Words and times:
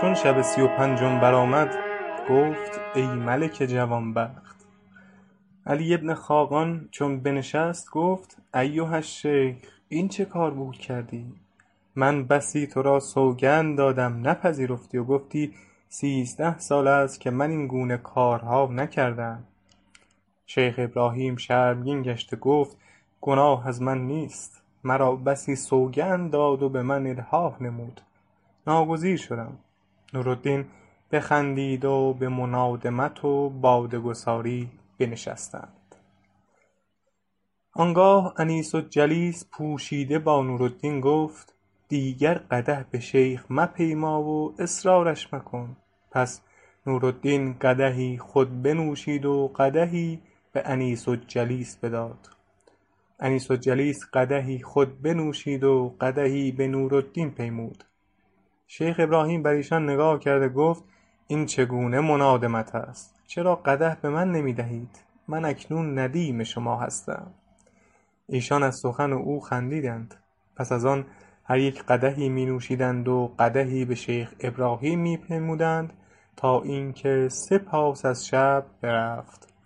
چون 0.00 0.14
شب 0.14 0.42
سی 0.42 0.60
و 0.60 0.68
پنجم 0.68 1.20
برآمد 1.20 1.74
گفت 2.30 2.80
ای 2.94 3.06
ملک 3.06 3.52
جوانبخت. 3.52 4.66
علی 5.66 5.96
بن 5.96 6.14
خاقان 6.14 6.88
چون 6.90 7.20
بنشست 7.20 7.90
گفت 7.90 8.36
ایهاالشیخ 8.54 9.56
این 9.88 10.08
چه 10.08 10.24
کار 10.24 10.50
بود 10.50 10.78
کردی؟ 10.78 11.32
من 11.94 12.26
بسی 12.26 12.66
تو 12.66 12.82
را 12.82 13.00
سوگند 13.00 13.78
دادم 13.78 14.28
نپذیرفتی 14.28 14.98
و 14.98 15.04
گفتی 15.04 15.54
سیزده 15.88 16.58
سال 16.58 16.88
است 16.88 17.20
که 17.20 17.30
من 17.30 17.50
این 17.50 17.66
گونه 17.66 17.96
کارها 17.96 18.68
نکرده 18.72 19.22
ام 19.22 19.44
شیخ 20.46 20.74
ابراهیم 20.78 21.36
شرمگین 21.36 22.02
گشته 22.02 22.36
گفت 22.36 22.76
گناه 23.20 23.68
از 23.68 23.82
من 23.82 24.06
نیست. 24.06 24.62
مرا 24.84 25.16
بسی 25.16 25.56
سوگند 25.56 26.30
داد 26.30 26.62
و 26.62 26.68
به 26.68 26.82
من 26.82 27.06
الحاح 27.06 27.62
نمود. 27.62 28.00
ناگزیر 28.66 29.16
شدم. 29.16 29.58
نورالدین 30.14 30.64
بخندید 31.12 31.84
و 31.84 32.14
به 32.14 32.28
منادمت 32.28 33.24
و 33.24 33.50
باده 33.50 33.98
بنشستند. 34.98 35.94
آنگاه 37.72 38.34
انیس 38.38 38.74
الجلیس 38.74 39.46
پوشیده 39.52 40.18
با 40.18 40.42
نورالدین 40.42 41.00
گفت 41.00 41.54
دیگر 41.88 42.34
قدح 42.34 42.82
به 42.90 43.00
شیخ 43.00 43.44
مپیما 43.50 44.22
و 44.22 44.54
اصرارش 44.58 45.34
مکن. 45.34 45.76
پس 46.10 46.40
نورالدین 46.86 47.52
قدحی 47.52 48.18
خود 48.18 48.62
بنوشید 48.62 49.24
و 49.24 49.52
قدحی 49.56 50.20
به 50.52 50.62
انیس 50.64 51.08
الجلیس 51.08 51.76
بداد. 51.76 52.37
انیس 53.20 53.50
الجلیس 53.50 53.98
قدحی 54.12 54.62
خود 54.62 55.02
بنوشید 55.02 55.64
و 55.64 55.96
قدحی 56.00 56.52
به 56.52 56.68
نورالدین 56.68 57.30
پیمود. 57.30 57.84
شیخ 58.66 58.96
ابراهیم 58.98 59.42
بر 59.42 59.50
ایشان 59.50 59.90
نگاه 59.90 60.18
کرده 60.18 60.48
گفت 60.48 60.84
این 61.26 61.46
چگونه 61.46 62.00
منادمت 62.00 62.74
است؟ 62.74 63.20
چرا 63.26 63.54
قدح 63.54 63.94
به 63.94 64.08
من 64.08 64.32
نمی 64.32 64.52
دهید 64.52 65.04
من 65.28 65.44
اکنون 65.44 65.98
ندیم 65.98 66.44
شما 66.44 66.76
هستم. 66.76 67.26
ایشان 68.28 68.62
از 68.62 68.78
سخن 68.82 69.12
او 69.12 69.40
خندیدند. 69.40 70.14
پس 70.56 70.72
از 70.72 70.84
آن 70.84 71.06
هر 71.44 71.58
یک 71.58 71.82
قدحی 71.82 72.28
می 72.28 72.46
نوشیدند 72.46 73.08
و 73.08 73.34
قدحی 73.38 73.84
به 73.84 73.94
شیخ 73.94 74.34
ابراهیم 74.40 75.00
می 75.00 75.16
پیمودند 75.16 75.92
تا 76.36 76.62
اینکه 76.62 77.28
سه 77.30 77.58
پاس 77.58 78.04
از 78.04 78.26
شب 78.26 78.64
برفت. 78.80 79.57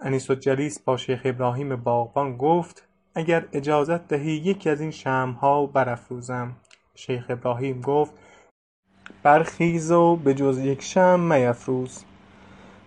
انیس 0.00 0.30
الجلیس 0.30 0.78
با 0.80 0.96
شیخ 0.96 1.20
ابراهیم 1.24 1.76
باغبان 1.76 2.36
گفت 2.36 2.88
اگر 3.14 3.44
اجازت 3.52 4.08
دهی 4.08 4.32
یکی 4.32 4.70
از 4.70 4.80
این 4.80 4.90
شمعها 4.90 5.66
برافروزم. 5.66 6.52
شیخ 6.94 7.26
ابراهیم 7.28 7.80
گفت 7.80 8.12
برخیز 9.22 9.92
و 9.92 10.16
به 10.16 10.34
جز 10.34 10.58
یک 10.58 10.82
شمع 10.82 11.38
میفروز. 11.38 12.04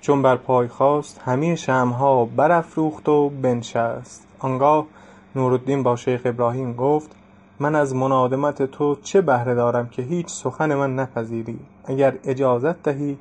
چون 0.01 0.21
بر 0.21 0.35
پای 0.35 0.67
خاست 0.67 1.21
همه 1.25 1.55
شمعها 1.55 2.25
برافروخت 2.25 3.09
و 3.09 3.29
بنشست. 3.29 4.27
آنگاه 4.39 4.87
نورالدین 5.35 5.83
با 5.83 5.95
شیخ 5.95 6.21
ابراهیم 6.25 6.73
گفت 6.73 7.15
من 7.59 7.75
از 7.75 7.95
منادمت 7.95 8.63
تو 8.63 8.95
چه 8.95 9.21
بهره 9.21 9.55
دارم 9.55 9.89
که 9.89 10.01
هیچ 10.01 10.27
سخن 10.27 10.75
من 10.75 10.95
نپذیری؟ 10.95 11.59
اگر 11.85 12.17
اجازت 12.23 12.83
دهی 12.83 13.17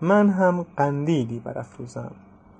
من 0.00 0.30
هم 0.30 0.66
قندیلی 0.76 1.38
برافروزم. 1.38 2.14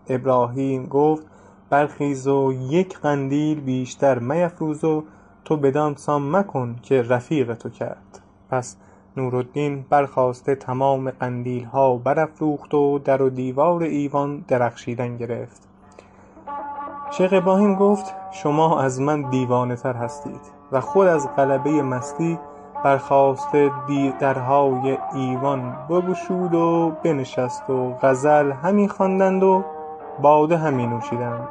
ابراهیم 0.09 0.87
گفت 0.87 1.27
برخیز 1.71 2.29
و 2.29 2.53
یک 2.53 2.99
قندیل 2.99 3.61
بیشتر 3.61 4.19
میفروز 4.19 4.85
و 4.85 5.05
تو 5.45 5.57
بدان 5.57 5.95
سان 5.95 6.31
مکن 6.31 6.77
که 6.83 7.03
رفیق 7.03 7.55
تو 7.55 7.69
کرد. 7.71 8.21
پس 8.51 8.77
نورالدین 9.17 9.85
برخاسته 9.91 10.55
تمام 10.55 11.11
قندیلها 11.11 11.97
برافروخت 11.97 12.75
و 12.75 12.99
در 12.99 13.23
و 13.23 13.31
دیوار 13.31 13.83
ایوان 13.83 14.45
درخشیدن 14.49 15.17
گرفت. 15.17 15.69
شیخ 17.11 17.33
ابراهیم 17.33 17.75
گفت 17.75 18.15
شما 18.33 18.81
از 18.81 19.01
من 19.01 19.31
دیوانه 19.31 19.77
تر 19.77 19.93
هستید 19.93 20.41
و 20.73 20.81
خود 20.81 21.07
از 21.07 21.29
غلبه 21.37 21.83
مستی 21.83 22.39
برخاسته 22.85 23.71
درهای 24.21 24.99
ایوان 25.15 25.77
بگشود 25.91 26.55
و 26.55 26.93
بنشست 27.05 27.71
و 27.71 27.95
غزل 28.03 28.53
همی 28.53 28.89
خواندند 28.89 29.43
و 29.43 29.65
باده 30.23 30.57
همی 30.57 30.87
نوشیدند. 30.87 31.49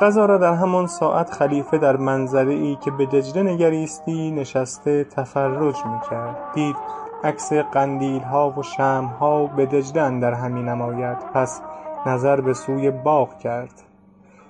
قضا 0.00 0.26
را 0.26 0.38
در 0.38 0.54
همان 0.54 0.86
ساعت 0.86 1.32
خلیفه 1.32 1.78
در 1.78 1.96
منظره 1.96 2.52
ای 2.52 2.76
که 2.76 2.90
به 2.90 3.06
دجله 3.06 3.42
نگریستی 3.42 4.30
نشسته 4.30 5.04
تفرج 5.04 5.86
می 5.86 6.00
کرد 6.10 6.36
دید 6.54 6.76
عکس 7.24 7.52
قندیلها 7.52 8.50
و 8.50 8.62
شمعها 8.62 9.46
به 9.46 9.66
دجله 9.66 10.02
اندر 10.02 10.34
همی 10.34 10.62
نماید. 10.62 11.18
پس 11.34 11.62
نظر 12.06 12.40
به 12.40 12.54
سوی 12.54 12.90
باغ 12.90 13.38
کرد. 13.38 13.82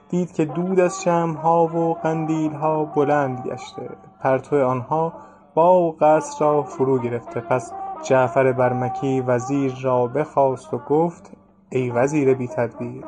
دید 0.09 0.33
که 0.33 0.45
دود 0.45 0.81
از 0.81 1.03
شمعها 1.03 1.67
و 1.67 1.95
قندیلها 1.95 2.85
بلند 2.85 3.41
گشته. 3.41 3.91
پرتو 4.21 4.67
آنها 4.67 5.13
باغ 5.55 5.95
قصر 6.01 6.45
را 6.45 6.63
فرو 6.63 6.99
گرفته. 6.99 7.41
پس 7.41 7.73
جعفر 8.03 8.53
برمکی 8.53 9.21
وزیر 9.21 9.75
را 9.83 10.07
بخواست 10.07 10.75
و 10.75 10.79
گفت 10.79 11.33
ای 11.73 11.91
وزیر 11.91 12.35
بی 12.35 12.49
تدبیر 12.49 13.05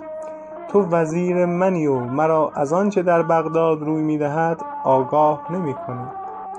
تو 0.68 0.82
وزیر 0.82 1.46
منی 1.46 1.86
و 1.86 1.98
مرا 1.98 2.52
از 2.54 2.72
آنچه 2.72 3.02
در 3.02 3.22
بغداد 3.22 3.82
روی 3.82 4.02
می 4.02 4.18
دهد 4.18 4.60
آگاه 4.84 5.52
نمی 5.52 5.74
کنی. 5.74 6.06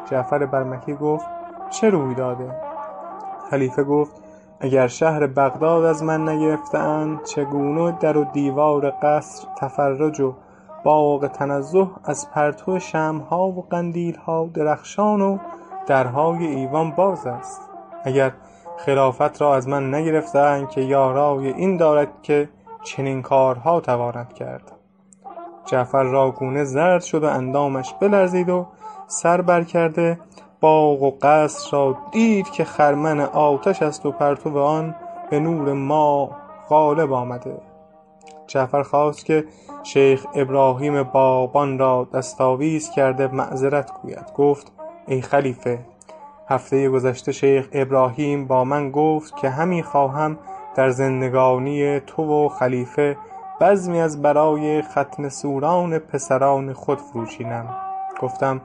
جعفر 0.06 0.46
برمکی 0.46 0.94
گفت 0.94 1.26
چه 1.70 1.90
رویداده 1.90 2.56
خلیفه 3.50 3.84
گفت 3.84 4.22
اگر 4.60 4.88
شهر 4.88 5.28
بغداد 5.28 5.84
از 5.84 6.04
من 6.04 6.30
نگرفته 6.30 6.78
اند 6.78 7.24
چگونه 7.24 7.98
در 8.00 8.18
و 8.18 8.24
دیوار 8.24 8.94
قصر 9.02 9.48
تفرج 9.58 10.22
و 10.22 10.34
باغ 10.84 11.28
تنزه 11.28 11.88
از 12.04 12.32
پرتو 12.32 12.80
شمعها 12.80 13.48
و 13.48 13.66
قندیلها 13.70 14.50
درخشان 14.54 15.22
و 15.22 15.38
درهای 15.88 16.46
ایوان 16.46 16.92
باز 16.92 17.28
است؟ 17.28 17.62
اگر 18.04 18.32
خلافت 18.86 19.42
را 19.42 19.56
از 19.56 19.68
من 19.68 19.94
نگرفته 19.96 20.40
اند 20.40 20.70
که 20.70 20.82
یارای 20.82 21.48
این 21.48 21.78
دارد 21.78 22.08
که 22.22 22.50
چنین 22.84 23.22
کارها 23.22 23.80
تواند 23.80 24.34
کرد. 24.34 24.72
جعفر 25.66 26.04
را 26.04 26.32
گونه 26.32 26.64
زرد 26.64 27.02
شد 27.02 27.24
و 27.24 27.28
اندامش 27.28 27.94
بلرزید 27.94 28.50
و 28.50 28.68
سر 29.08 29.42
بر 29.42 29.64
کرده 29.64 30.20
باغ 30.60 31.02
و 31.02 31.12
قصر 31.22 31.70
را 31.72 31.98
دید 32.12 32.50
که 32.50 32.64
خرمن 32.64 33.20
آتش 33.20 33.82
است 33.82 34.06
و 34.06 34.12
پرتو 34.12 34.60
آن 34.60 34.96
به 35.30 35.40
نور 35.40 35.74
ماه 35.74 36.30
غالب 36.70 37.14
آمده. 37.14 37.62
جعفر 38.48 38.84
خواست 38.84 39.26
که 39.26 39.46
شیخ 39.84 40.26
ابراهیم 40.36 41.04
باغبان 41.04 41.80
را 41.80 42.08
دست 42.14 42.42
آویز 42.42 42.90
کرده 42.90 43.28
معذرت 43.28 43.92
گوید. 44.02 44.34
گفت 44.36 44.72
ای 45.08 45.22
خلیفه 45.22 45.80
هفته 46.48 46.90
گذشته 46.90 47.32
شیخ 47.32 47.68
ابراهیم 47.72 48.48
با 48.48 48.64
من 48.64 48.92
گفت 48.92 49.38
که 49.38 49.50
همی 49.50 49.84
خواهم 49.84 50.38
در 50.76 50.90
زندگانی 50.90 52.00
تو 52.00 52.24
و 52.24 52.50
خلیفه 52.50 53.18
بزمی 53.62 54.02
از 54.02 54.22
برای 54.22 54.82
ختنه 54.82 55.30
سوران 55.30 56.00
پسران 56.00 56.74
خود 56.74 57.02
فروشینم. 57.02 57.76
گفتم 58.22 58.62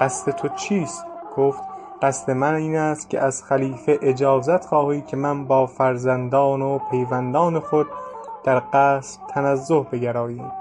قصد 0.00 0.32
تو 0.32 0.48
چیست؟ 0.48 1.06
گفت 1.36 1.62
قصد 2.02 2.30
من 2.30 2.54
این 2.54 2.76
است 2.76 3.10
که 3.10 3.20
از 3.20 3.44
خلیفه 3.44 3.98
اجازت 4.02 4.64
خواهی 4.64 5.00
که 5.00 5.16
من 5.16 5.44
با 5.44 5.66
فرزندان 5.66 6.62
و 6.62 6.78
پیوندان 6.90 7.60
خود 7.60 7.86
در 8.44 8.62
قصر 8.72 9.20
تنزه 9.28 9.86
بگراییم 9.92 10.52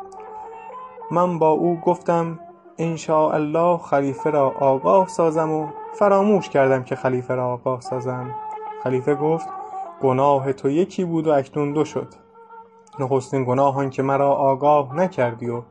من 1.12 1.40
با 1.40 1.50
او 1.50 1.80
گفتم 1.80 2.40
ان 2.78 2.98
الله 3.10 3.78
خلیفه 3.78 4.30
را 4.30 4.50
آگاه 4.60 5.08
سازم 5.08 5.52
و 5.52 5.68
فراموش 5.94 6.50
کردم 6.50 6.84
که 6.84 6.96
خلیفه 6.96 7.36
را 7.36 7.48
آگاه 7.48 7.82
سازم. 7.82 8.36
خلیفه 8.84 9.16
گفت 9.16 9.48
گناه 10.02 10.54
تو 10.54 10.70
یکی 10.70 11.06
بود 11.06 11.28
و 11.28 11.32
اکنون 11.32 11.74
دو 11.74 11.86
شد. 11.86 12.08
نخستین 13.00 13.46
گناه 13.46 13.78
آنکه 13.78 14.04
مرا 14.04 14.34
آگاه 14.34 14.96
نکردی 14.96 15.50
و 15.50 15.62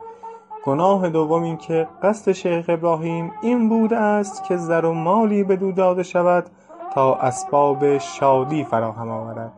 گناه 0.65 1.09
دوم 1.09 1.43
این 1.43 1.57
که 1.57 1.89
قصد 2.03 2.33
شیخ 2.33 2.67
ابراهیم 2.69 3.33
این 3.43 3.69
بوده 3.69 3.97
است 3.97 4.45
که 4.45 4.57
زر 4.57 4.85
و 4.85 4.93
مالی 4.93 5.45
بدو 5.45 5.73
داده 5.73 6.03
شود 6.03 6.51
تا 6.95 7.15
اسباب 7.15 7.99
شادی 7.99 8.65
فراهم 8.65 9.11
آورد. 9.11 9.53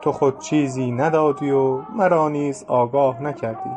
تو 0.00 0.12
خود 0.12 0.38
چیزی 0.38 0.90
ندادی 0.90 1.50
و 1.50 1.80
مرا 1.96 2.28
نیز 2.28 2.64
آگاه 2.68 3.22
نکردی. 3.22 3.70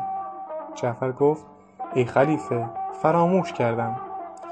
جعفر 0.74 1.12
گفت 1.12 1.46
ای 1.94 2.04
خلیفه 2.04 2.70
فراموش 3.02 3.52
کردم. 3.52 3.96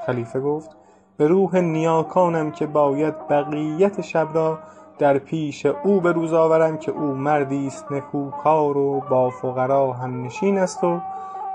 خلیفه 0.05 0.39
گفت 0.39 0.77
به 1.17 1.27
روح 1.27 1.57
نیاکانم 1.57 2.51
که 2.51 2.67
باید 2.67 3.27
بقیت 3.27 4.01
شب 4.01 4.27
را 4.33 4.59
در 4.99 5.17
پیش 5.17 5.65
او 5.65 6.01
به 6.01 6.11
روز 6.11 6.33
آورم 6.33 6.77
که 6.77 6.91
او 6.91 7.07
مردی 7.13 7.67
است 7.67 7.91
نکوکار 7.91 8.77
و 8.77 8.99
با 9.09 9.29
فقرا 9.29 9.93
همنشین 9.93 10.57
است 10.57 10.83
و 10.83 11.01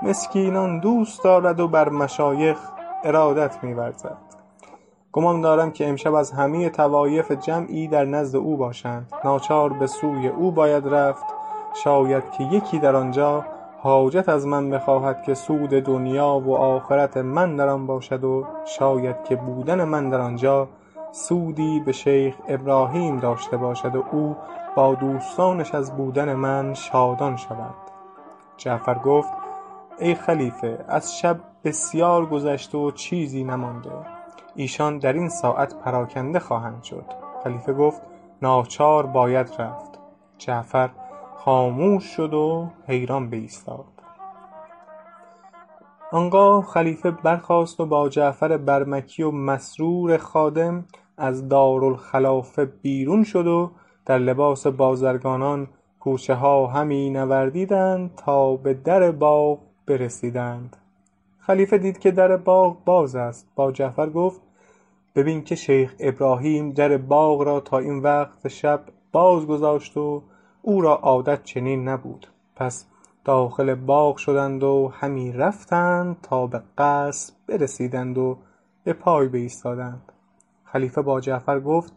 مسکینان 0.01 0.79
دوست 0.79 1.23
دارد 1.23 1.59
و 1.59 1.67
بر 1.67 1.89
مشایخ 1.89 2.57
ارادت 3.03 3.63
می 3.63 3.73
ورزد 3.73 4.17
گمان 5.11 5.41
دارم 5.41 5.71
که 5.71 5.89
امشب 5.89 6.13
از 6.13 6.31
همه 6.31 6.69
طوایف 6.69 7.31
جمعی 7.31 7.87
در 7.87 8.05
نزد 8.05 8.35
او 8.35 8.57
باشند. 8.57 9.11
ناچار 9.23 9.73
به 9.73 9.87
سوی 9.87 10.27
او 10.27 10.51
باید 10.51 10.87
رفت. 10.87 11.25
شاید 11.83 12.31
که 12.31 12.43
یکی 12.43 12.79
در 12.79 12.95
آنجا 12.95 13.45
حاجت 13.81 14.29
از 14.29 14.47
من 14.47 14.69
بخواهد 14.69 15.23
که 15.23 15.33
سود 15.33 15.69
دنیا 15.69 16.41
و 16.45 16.55
آخرت 16.55 17.17
من 17.17 17.55
در 17.55 17.69
آن 17.69 17.87
باشد 17.87 18.23
و 18.23 18.47
شاید 18.65 19.23
که 19.23 19.35
بودن 19.35 19.83
من 19.83 20.09
در 20.09 20.21
آنجا 20.21 20.67
سودی 21.11 21.79
به 21.79 21.91
شیخ 21.91 22.35
ابراهیم 22.47 23.17
داشته 23.17 23.57
باشد 23.57 23.95
و 23.95 24.03
او 24.11 24.35
با 24.75 24.95
دوستانش 24.95 25.75
از 25.75 25.97
بودن 25.97 26.33
من 26.33 26.73
شادان 26.73 27.35
شود. 27.37 27.75
جعفر 28.57 28.93
گفت 28.93 29.29
ای 29.99 30.15
خلیفه 30.15 30.85
از 30.87 31.17
شب 31.19 31.39
بسیار 31.63 32.25
گذشته 32.25 32.77
و 32.77 32.91
چیزی 32.91 33.43
نمانده. 33.43 33.91
ایشان 34.55 34.97
در 34.97 35.13
این 35.13 35.29
ساعت 35.29 35.75
پراکنده 35.75 36.39
خواهند 36.39 36.83
شد. 36.83 37.05
خلیفه 37.43 37.73
گفت 37.73 38.01
ناچار 38.41 39.05
باید 39.05 39.55
رفت. 39.59 39.99
جعفر 40.37 40.89
خاموش 41.45 42.03
شد 42.03 42.33
و 42.33 42.69
حیران 42.87 43.29
بایستاد. 43.29 43.85
آنگاه 46.11 46.63
خلیفه 46.65 47.11
برخاست 47.11 47.79
و 47.79 47.85
با 47.85 48.09
جعفر 48.09 48.57
برمکی 48.57 49.23
و 49.23 49.31
مسرور 49.31 50.17
خادم 50.17 50.85
از 51.17 51.49
دارالخلافه 51.49 52.65
بیرون 52.65 53.23
شد 53.23 53.47
و 53.47 53.71
در 54.05 54.17
لباس 54.17 54.67
بازرگانان 54.67 55.67
کوچه 55.99 56.35
ها 56.35 56.67
همی 56.67 57.09
نوردیدند 57.09 58.15
تا 58.15 58.55
به 58.55 58.73
در 58.73 59.11
باغ 59.11 59.59
برسیدند. 59.87 60.77
خلیفه 61.39 61.77
دید 61.77 61.99
که 61.99 62.11
در 62.11 62.37
باغ 62.37 62.83
باز 62.85 63.15
است. 63.15 63.47
با 63.55 63.71
جعفر 63.71 64.09
گفت 64.09 64.41
ببین 65.15 65.43
که 65.43 65.55
شیخ 65.55 65.95
ابراهیم 65.99 66.71
در 66.71 66.97
باغ 66.97 67.41
را 67.41 67.59
تا 67.59 67.77
این 67.77 67.99
وقت 67.99 68.47
شب 68.47 68.81
باز 69.11 69.47
گذاشت 69.47 69.97
و 69.97 70.21
او 70.69 70.81
را 70.81 70.95
عادت 70.95 71.43
چنین 71.43 71.87
نبود. 71.87 72.27
پس 72.55 72.85
داخل 73.25 73.75
باغ 73.75 74.17
شدند 74.17 74.63
و 74.63 74.91
همی 74.93 75.31
رفتند 75.31 76.17
تا 76.21 76.47
به 76.47 76.61
قصر 76.77 77.33
برسیدند 77.47 78.17
و 78.17 78.37
به 78.83 78.93
پای 78.93 79.27
بایستادند. 79.27 80.11
خلیفه 80.63 81.01
با 81.01 81.21
جعفر 81.21 81.59
گفت 81.59 81.93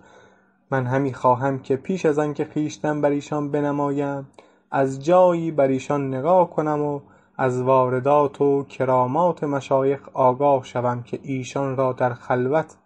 من 0.71 0.87
همی 0.87 1.15
خواهم 1.15 1.59
که 1.59 1.77
پیش 1.77 2.07
از 2.07 2.19
آن 2.19 2.35
که 2.35 2.45
خویشتن 2.53 3.01
بر 3.01 3.11
ایشان 3.11 3.51
بنمایم 3.51 4.29
از 4.71 5.05
جایی 5.05 5.51
بر 5.51 5.69
ایشان 5.69 6.15
نگاه 6.15 6.51
کنم 6.51 6.83
و 6.83 7.01
از 7.37 7.63
واردات 7.63 8.41
و 8.41 8.65
کرامات 8.65 9.45
مشایخ 9.45 10.09
آگاه 10.13 10.65
شوم 10.65 11.03
که 11.03 11.21
ایشان 11.23 11.77
را 11.77 11.93
در 11.93 12.15
خلوت 12.15 12.77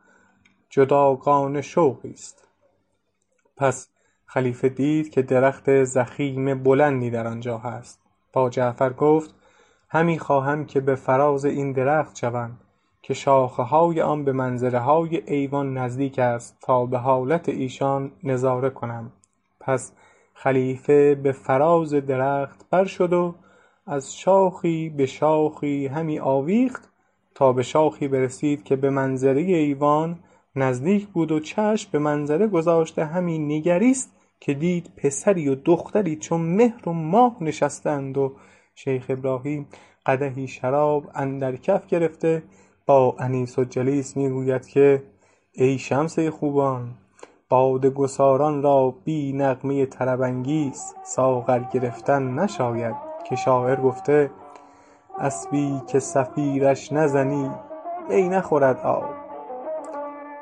جداگانه 0.71 1.62
شوقی 1.62 2.11
است. 2.11 2.49
پس 3.56 3.89
خلیفه 4.26 4.69
دید 4.69 5.11
که 5.11 5.23
درخت 5.23 5.84
ضخیم 5.84 6.62
بلندی 6.62 7.11
در 7.11 7.26
آنجا 7.26 7.58
هست. 7.58 8.00
با 8.32 8.50
جعفر 8.50 8.93
گفت 8.93 9.34
همی 9.88 10.19
خواهم 10.19 10.64
که 10.64 10.81
به 10.81 10.94
فراز 10.94 11.44
این 11.44 11.73
درخت 11.73 12.17
شوم 12.17 12.50
که 13.02 13.14
شاخه 13.14 13.62
های 13.62 14.00
آن 14.00 14.25
به 14.25 14.32
منظره 14.32 14.78
های 14.78 15.23
ایوان 15.26 15.78
نزدیک 15.78 16.19
است 16.19 16.56
تا 16.61 16.87
به 16.87 16.99
حالت 16.99 17.49
ایشان 17.49 18.12
نظاره 18.25 18.70
کنم. 18.70 19.12
پس 19.61 19.93
خلیفه 20.34 21.14
به 21.14 21.32
فراز 21.32 21.94
درخت 21.94 22.67
بر 22.70 22.84
شد 22.84 23.12
و 23.12 23.34
از 23.87 24.17
شاخی 24.17 24.88
به 24.88 25.06
شاخی 25.06 25.87
همی 25.87 26.19
آویخت 26.19 26.88
تا 27.34 27.52
به 27.52 27.62
شاخی 27.62 28.08
برسید 28.08 28.64
که 28.64 28.76
به 28.76 28.90
منظره 28.90 29.40
ایوان 29.40 30.19
نزدیک 30.56 31.06
بود 31.06 31.32
و 31.32 31.40
چشم 31.40 31.88
به 31.93 31.99
منظره 31.99 32.46
گذاشته 32.46 33.05
همی 33.05 33.38
نگریست 33.38 34.16
که 34.41 34.55
دید 34.55 34.91
پسری 34.97 35.49
و 35.49 35.55
دختری 35.55 36.17
چون 36.17 36.41
مهر 36.41 36.88
و 36.88 36.93
ماه 36.93 37.37
نشسته 37.41 37.91
اند 37.91 38.19
و 38.19 38.33
شیخ 38.75 39.06
ابراهیم 39.09 39.67
قدحی 40.06 40.49
شراب 40.49 41.11
اندر 41.15 41.56
کف 41.56 41.87
گرفته 41.87 42.43
با 42.87 43.17
انیس 43.19 43.59
و 43.59 43.65
جلیس 43.65 44.17
می 44.17 44.31
گوید 44.31 44.67
که 44.67 45.03
ای 45.53 45.79
شمسه 45.79 46.31
خوبان 46.31 46.94
باده 47.49 47.91
گساران 47.91 48.62
را 48.62 48.94
بی 49.05 49.33
نغمه 49.33 49.87
طرب 49.87 50.21
انگیز 50.21 50.94
ساغر 51.05 51.61
گرفتن 51.73 52.23
نشاید 52.23 52.94
که 53.29 53.37
شاعر 53.37 53.81
گفته 53.81 54.31
اسبی 55.19 55.81
که 55.87 55.99
صفیرش 55.99 56.93
نزنی 56.93 57.50
می 58.09 58.29
نخورد 58.29 58.81
آب. 58.81 59.05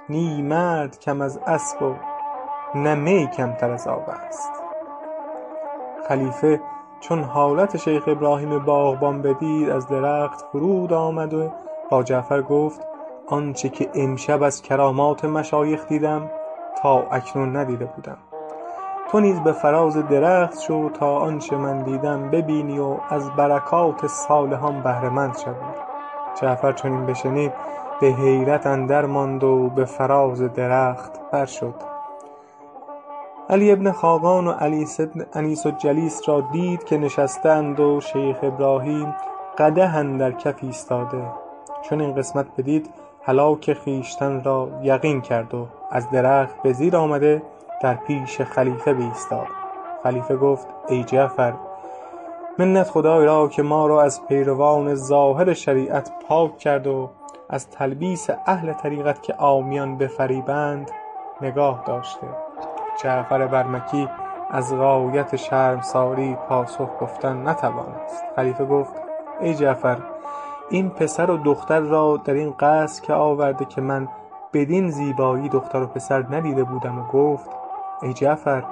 نی 0.08 0.42
مرد 0.42 1.00
کم 1.00 1.20
از 1.20 1.38
اسب 1.46 1.82
و 1.82 2.13
نه 2.74 2.94
می 2.94 3.28
کمتر 3.36 3.70
از 3.70 3.88
آب 3.88 4.04
است. 4.08 4.52
خلیفه 6.08 6.60
چون 7.00 7.22
حالت 7.22 7.76
شیخ 7.76 8.04
ابراهیم 8.06 8.58
باغبان 8.58 9.22
بدید 9.22 9.70
از 9.70 9.88
درخت 9.88 10.44
فرود 10.52 10.92
آمد 10.92 11.34
و 11.34 11.50
با 11.90 12.02
جعفر 12.02 12.42
گفت 12.42 12.86
آنچه 13.26 13.68
که 13.68 13.90
امشب 13.94 14.42
از 14.42 14.62
کرامات 14.62 15.24
مشایخ 15.24 15.86
دیدم 15.88 16.30
تا 16.82 17.06
اکنون 17.10 17.56
ندیده 17.56 17.84
بودم. 17.84 18.16
تو 19.10 19.20
نیز 19.20 19.40
به 19.40 19.52
فراز 19.52 19.96
درخت 19.96 20.60
شو 20.60 20.90
تا 20.90 21.18
آنچه 21.18 21.56
من 21.56 21.82
دیدم 21.82 22.30
ببینی 22.30 22.78
و 22.78 22.96
از 23.10 23.30
برکات 23.30 24.06
صالحان 24.06 24.82
بهره 24.82 25.08
مند 25.08 25.38
شوی. 25.38 25.54
جعفر 26.40 26.72
چون 26.72 26.92
این 26.92 27.06
بشنید 27.06 27.52
به 28.00 28.06
حیرت 28.06 28.66
اندر 28.66 29.06
ماند 29.06 29.44
و 29.44 29.68
به 29.68 29.84
فراز 29.84 30.42
درخت 30.42 31.30
بر 31.32 31.46
شد 31.46 31.93
علی 33.50 33.74
بن 33.74 33.92
خاقان 33.92 34.46
و 34.46 34.54
انیس 35.34 35.66
و 35.66 35.70
جلیس 35.70 36.28
را 36.28 36.40
دید 36.40 36.84
که 36.84 36.98
نشسته 36.98 37.48
اند 37.48 37.80
و 37.80 38.00
شیخ 38.00 38.36
ابراهیم 38.42 39.14
قدح 39.58 39.96
اندر 39.96 40.32
کف 40.32 40.54
ایستاده. 40.62 41.22
چون 41.82 42.00
این 42.00 42.14
قسمت 42.14 42.46
بدید 42.58 42.90
هلاک 43.22 43.72
خویشتن 43.72 44.44
را 44.44 44.68
یقین 44.82 45.20
کرد 45.20 45.54
و 45.54 45.66
از 45.90 46.10
درخت 46.10 46.62
به 46.62 46.72
زیر 46.72 46.96
آمده 46.96 47.42
در 47.82 47.94
پیش 47.94 48.40
خلیفه 48.40 48.94
بایستاد 48.94 49.46
خلیفه 50.02 50.36
گفت 50.36 50.66
ای 50.88 51.04
جعفر 51.04 51.52
منت 52.58 52.90
خدای 52.90 53.26
را 53.26 53.48
که 53.48 53.62
ما 53.62 53.86
را 53.86 54.02
از 54.02 54.26
پیروان 54.26 54.94
ظاهر 54.94 55.52
شریعت 55.52 56.12
پاک 56.28 56.58
کرد 56.58 56.86
و 56.86 57.10
از 57.48 57.70
تلبیس 57.70 58.30
اهل 58.46 58.72
طریقت 58.72 59.22
که 59.22 59.32
عامیان 59.32 59.98
بفریبند 59.98 60.90
نگاه 61.40 61.84
داشته. 61.86 62.26
جعفر 63.02 63.46
برمکی 63.46 64.08
از 64.50 64.76
غایت 64.76 65.36
شرمساری 65.36 66.36
پاسخ 66.48 66.88
گفتن 67.00 67.48
نتوانست. 67.48 68.24
خلیفه 68.36 68.64
گفت 68.64 68.92
ای 69.40 69.54
جعفر 69.54 69.96
این 70.70 70.90
پسر 70.90 71.30
و 71.30 71.36
دختر 71.36 71.80
را 71.80 72.16
در 72.24 72.34
این 72.34 72.54
قصر 72.60 73.02
که 73.02 73.12
آورده 73.12 73.64
که 73.64 73.80
من 73.80 74.08
بدین 74.52 74.90
زیبایی 74.90 75.48
دختر 75.48 75.82
و 75.82 75.86
پسر 75.86 76.24
ندیده 76.30 76.64
بودم 76.64 76.98
و 76.98 77.06
گفت 77.06 77.50
ای 78.02 78.12
جعفر 78.12 78.62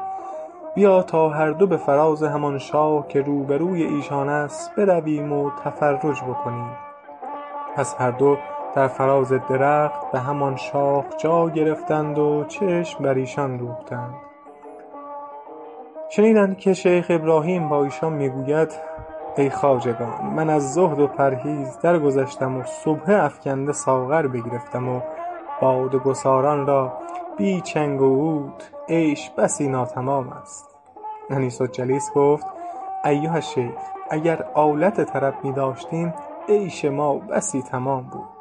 بیا 0.74 1.02
تا 1.02 1.28
هر 1.28 1.50
دو 1.50 1.66
به 1.66 1.76
فراز 1.76 2.22
همان 2.22 2.58
شاخ 2.58 3.06
که 3.06 3.22
روبروی 3.22 3.82
ایشان 3.82 4.28
است 4.28 4.74
برویم 4.76 5.32
و 5.32 5.50
تفرج 5.64 6.22
بکنیم. 6.22 6.70
پس 7.76 7.94
هر 7.98 8.10
دو 8.10 8.36
در 8.74 8.88
فراز 8.88 9.32
درخت 9.32 10.10
به 10.12 10.18
همان 10.18 10.56
شاخ 10.56 11.04
جا 11.18 11.48
گرفتند 11.48 12.18
و 12.18 12.44
چشم 12.44 13.04
بر 13.04 13.14
ایشان 13.14 13.56
دوختند. 13.56 14.14
شنیدند 16.08 16.58
که 16.58 16.74
شیخ 16.74 17.06
ابراهیم 17.10 17.68
با 17.68 17.84
ایشان 17.84 18.12
می 18.12 18.28
گوید 18.28 18.72
ای 19.36 19.50
خواجگان 19.50 20.26
من 20.36 20.50
از 20.50 20.74
زهد 20.74 21.00
و 21.00 21.06
پرهیز 21.06 21.78
درگذشتم 21.78 22.56
و 22.56 22.62
سبحه 22.64 23.24
افکنده 23.24 23.72
ساغر 23.72 24.26
بگرفتم 24.26 24.88
و 24.88 25.00
باده 25.60 25.98
گساران 25.98 26.66
را 26.66 26.92
بی 27.36 27.60
چنگ 27.60 28.00
و 28.00 28.16
عود 28.16 28.62
عیش 28.88 29.30
بسی 29.30 29.68
ناتمام 29.68 30.28
است. 30.28 30.76
انیس 31.30 31.62
جلیس 31.62 32.12
گفت 32.14 32.46
ایها 33.04 33.34
الشیخ 33.34 33.74
اگر 34.10 34.44
آلت 34.54 35.04
طرب 35.04 35.34
می 35.42 35.52
داشتیم 35.52 36.14
عیش 36.48 36.84
ما 36.84 37.18
بسی 37.18 37.62
تمام 37.62 38.02
بود. 38.02 38.31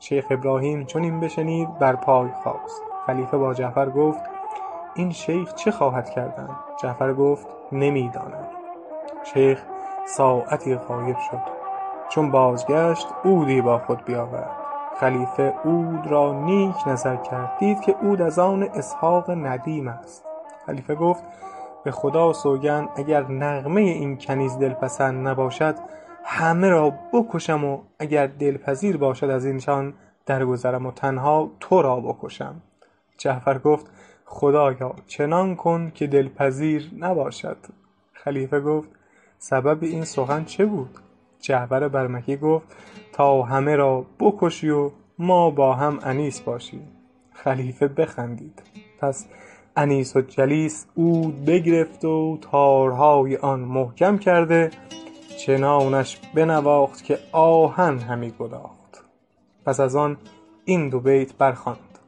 شیخ 0.00 0.26
ابراهیم 0.30 0.84
چون 0.84 1.02
این 1.02 1.20
بشنید 1.20 1.78
بر 1.78 1.96
پای 1.96 2.28
خاست. 2.44 2.82
خلیفه 3.06 3.36
با 3.36 3.54
جعفر 3.54 3.90
گفت 3.90 4.20
این 4.94 5.10
شیخ 5.12 5.54
چه 5.54 5.70
خواهد 5.70 6.10
کردن؟ 6.10 6.48
جعفر 6.82 7.14
گفت 7.14 7.46
نمی 7.72 8.08
دانم 8.08 8.48
شیخ 9.34 9.62
ساعتی 10.06 10.74
غایب 10.74 11.16
شد. 11.30 11.40
چون 12.08 12.30
بازگشت 12.30 13.08
عودی 13.24 13.60
با 13.60 13.78
خود 13.78 14.04
بیاورد. 14.04 14.56
خلیفه 15.00 15.54
عود 15.64 16.06
را 16.06 16.32
نیک 16.32 16.88
نظر 16.88 17.16
کرد. 17.16 17.58
دید 17.58 17.80
که 17.80 17.92
عود 17.92 18.22
از 18.22 18.38
آن 18.38 18.62
اسحاق 18.62 19.30
ندیم 19.30 19.88
است. 19.88 20.24
خلیفه 20.66 20.94
گفت 20.94 21.24
به 21.84 21.90
خدا 21.90 22.32
سوگند 22.32 22.88
اگر 22.96 23.22
نغمه 23.22 23.80
این 23.80 24.18
کنیز 24.18 24.58
دلپسند 24.58 25.28
نباشد 25.28 25.74
همه 26.32 26.68
را 26.68 26.94
بکشم 27.12 27.64
و 27.64 27.78
اگر 27.98 28.26
دلپذیر 28.26 28.96
باشد 28.96 29.30
از 29.30 29.44
اینشان 29.44 29.94
درگذرم 30.26 30.86
و 30.86 30.92
تنها 30.92 31.50
تو 31.60 31.82
را 31.82 32.00
بکشم. 32.00 32.62
جعفر 33.18 33.58
گفت 33.58 33.86
خدایا 34.24 34.94
چنان 35.06 35.56
کن 35.56 35.90
که 35.94 36.06
دلپذیر 36.06 36.90
نباشد. 36.98 37.56
خلیفه 38.12 38.60
گفت 38.60 38.88
سبب 39.38 39.82
این 39.82 40.04
سخن 40.04 40.44
چه 40.44 40.66
بود؟ 40.66 40.98
جعفر 41.40 41.88
برمکی 41.88 42.36
گفت 42.36 42.66
تا 43.12 43.42
همه 43.42 43.76
را 43.76 44.06
بکشی 44.20 44.70
و 44.70 44.90
ما 45.18 45.50
با 45.50 45.74
هم 45.74 45.98
انیس 46.02 46.40
باشیم 46.40 46.88
خلیفه 47.32 47.88
بخندید. 47.88 48.62
پس 49.00 49.26
انیس 49.76 50.16
و 50.16 50.20
جلیس 50.20 50.86
عود 50.96 51.44
بگرفت 51.44 52.04
و 52.04 52.38
تارهای 52.40 53.36
آن 53.36 53.60
محکم 53.60 54.18
کرده 54.18 54.70
چنانش 55.46 56.18
بنواخت 56.34 57.04
که 57.04 57.18
آهن 57.32 57.98
همی 57.98 58.32
گداخت. 58.38 59.04
پس 59.66 59.80
از 59.80 59.96
آن 59.96 60.16
این 60.64 60.88
دو 60.88 61.00
بیت 61.00 61.34
برخواند 61.34 61.98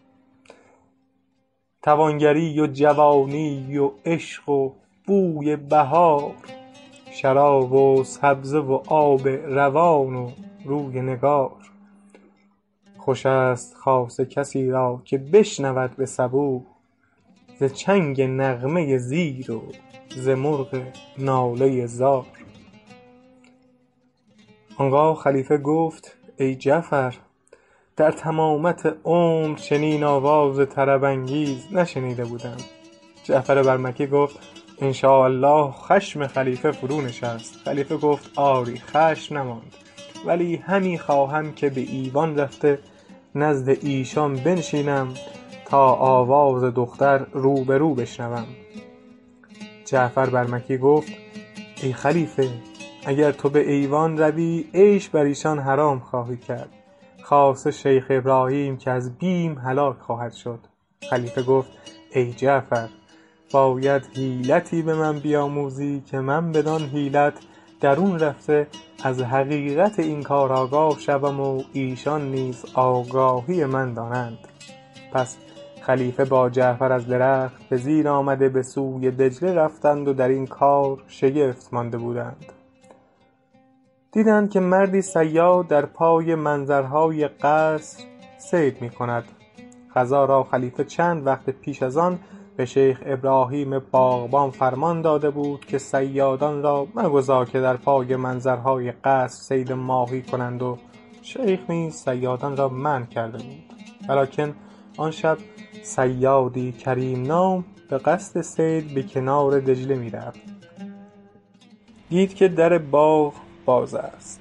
توانگری 1.83 2.61
و 2.61 2.67
جوانی 2.67 3.79
و 3.79 3.91
عشق 4.07 4.49
و 4.49 4.73
بوی 5.07 5.57
بهار 5.57 6.35
شراب 7.13 7.73
و 7.73 8.05
سبزه 8.05 8.59
و 8.59 8.73
آب 8.87 9.29
روان 9.29 10.15
و 10.15 10.31
روی 10.65 11.01
نگار. 11.01 11.57
خوش 12.99 13.27
است 13.27 13.77
خاصه 13.77 14.27
کسی 14.27 14.71
را 14.71 15.03
که 15.05 15.19
بشنود 15.19 15.97
به 15.97 16.07
صبوح 16.07 16.63
ز 17.61 17.65
چنگ 17.65 18.23
نغمه 18.23 18.99
زیر 18.99 19.53
و 19.53 19.63
ز 20.17 20.29
مرغ 20.29 20.83
ناله 21.19 21.87
زار. 21.87 22.42
آنگاه 24.77 25.17
خلیفه 25.17 25.59
گفت 25.59 26.17
ای 26.37 26.55
جعفر 26.57 27.15
در 27.97 28.11
تمامت 28.11 28.97
عمر 29.05 29.59
چنین 29.59 30.05
آواز 30.05 30.69
طرب 30.69 31.05
انگیز 31.05 31.67
نشنیده 31.73 32.25
بودم. 32.25 32.57
جعفر 33.25 33.63
برمکی 33.63 34.07
گفت 34.07 34.39
ان 34.81 34.93
شاء 34.93 35.25
الله 35.25 35.71
خشم 35.71 36.27
خلیفه 36.27 36.73
فرو 36.73 37.01
نشست. 37.01 37.55
خلیفه 37.65 37.97
گفت 37.97 38.31
آری 38.37 38.79
خشم 38.79 39.39
نماند. 39.39 39.75
ولی 40.27 40.57
همی 40.57 40.99
خواهم 40.99 41.53
که 41.53 41.71
به 41.71 41.81
ایوان 41.81 42.39
رفته 42.39 42.79
نزد 43.35 43.69
ایشان 43.69 44.37
بنشینم 44.37 45.15
تا 45.67 45.93
آواز 45.93 46.65
دختر 46.65 47.19
رو 47.33 47.65
به 47.65 47.79
رو 47.79 47.95
بشنوم. 47.95 48.47
جعفر 49.85 50.27
برمکی 50.27 50.79
گفت 50.79 51.13
ای 51.83 51.93
خلیفه 51.93 52.49
اگر 53.07 53.33
تو 53.33 53.49
به 53.49 53.71
ایوان 53.71 54.19
روی 54.19 54.65
عیش 54.75 55.09
بر 55.09 55.25
ایشان 55.25 55.59
حرام 55.59 55.99
خواهی 55.99 56.37
کرد. 56.37 56.69
خاصه 57.23 57.71
شیخ 57.71 58.07
ابراهیم 58.11 58.77
که 58.77 58.91
از 58.91 59.19
بیم 59.19 59.59
هلاک 59.59 59.97
خواهد 59.99 60.33
شد. 60.33 60.59
خلیفه 61.11 61.43
گفت 61.43 61.71
ای 62.15 62.33
جعفر 62.33 62.89
باید 63.53 64.03
حیلتی 64.17 64.83
به 64.83 64.95
من 64.95 65.19
بیاموزی 65.19 66.03
که 66.07 66.21
من 66.21 66.53
بدان 66.53 66.81
حیلت 66.83 67.35
درون 67.81 68.19
رفته 68.19 68.67
از 69.05 69.23
حقیقت 69.23 69.99
این 69.99 70.23
کار 70.23 70.53
آگاه 70.53 70.99
شوم 70.99 71.41
و 71.41 71.63
ایشان 71.73 72.31
نیز 72.31 72.65
آگاهی 72.75 73.65
من 73.65 73.95
دانند. 73.95 74.39
پس 75.13 75.37
خلیفه 75.81 76.25
با 76.25 76.51
جعفر 76.51 76.93
از 76.93 77.07
درخت 77.07 77.69
به 77.69 77.77
زیر 77.77 78.09
آمده 78.09 78.49
به 78.49 78.63
سوی 78.63 79.11
دجله 79.11 79.55
رفتند 79.55 80.09
و 80.09 80.13
در 80.13 80.29
این 80.29 80.47
کار 80.47 81.03
شگفت 81.09 81.75
مانده 81.75 81.99
بودند. 81.99 82.53
دیدند 84.13 84.51
که 84.51 84.61
مردی 84.61 85.03
صیاد 85.03 85.67
در 85.67 85.87
پای 85.87 86.35
منظرهای 86.35 87.29
قصر 87.29 88.05
صید 88.39 88.83
می 88.83 88.91
کند 88.91 89.25
قضا 89.95 90.25
را 90.25 90.43
خلیفه 90.43 90.85
چند 90.85 91.27
وقت 91.27 91.51
پیش 91.51 91.83
از 91.83 91.97
آن 91.97 92.19
به 92.57 92.65
شیخ 92.65 93.03
ابراهیم 93.07 93.79
باغبان 93.79 94.51
فرمان 94.51 95.03
داده 95.03 95.31
بود 95.31 95.65
که 95.65 95.79
صیادان 95.79 96.63
را 96.63 96.87
مگذار 96.95 97.47
که 97.47 97.61
در 97.61 97.77
پای 97.77 98.17
منظرهای 98.17 98.93
قصر 98.93 99.43
صید 99.43 99.73
ماهی 99.73 100.23
کنند 100.23 100.63
و 100.63 100.79
شیخ 101.23 101.61
نیز 101.69 101.95
صیادان 101.95 102.57
را 102.57 102.69
منع 102.69 103.07
کرده 103.07 103.39
بود. 103.39 103.73
ولکن 104.09 104.55
آن 104.97 105.11
شب 105.11 105.39
صیادی 105.83 106.73
کریم 106.73 107.27
نام 107.27 107.65
به 107.91 107.99
قصد 107.99 108.41
صید 108.41 108.95
به 108.95 109.03
کنار 109.03 109.61
دجله 109.61 109.95
می 109.95 110.11
رفت 110.11 110.41
دید 112.09 112.35
که 112.35 112.49
در 112.49 112.79
باغ 112.79 113.35
باز 113.65 113.95
است. 113.95 114.41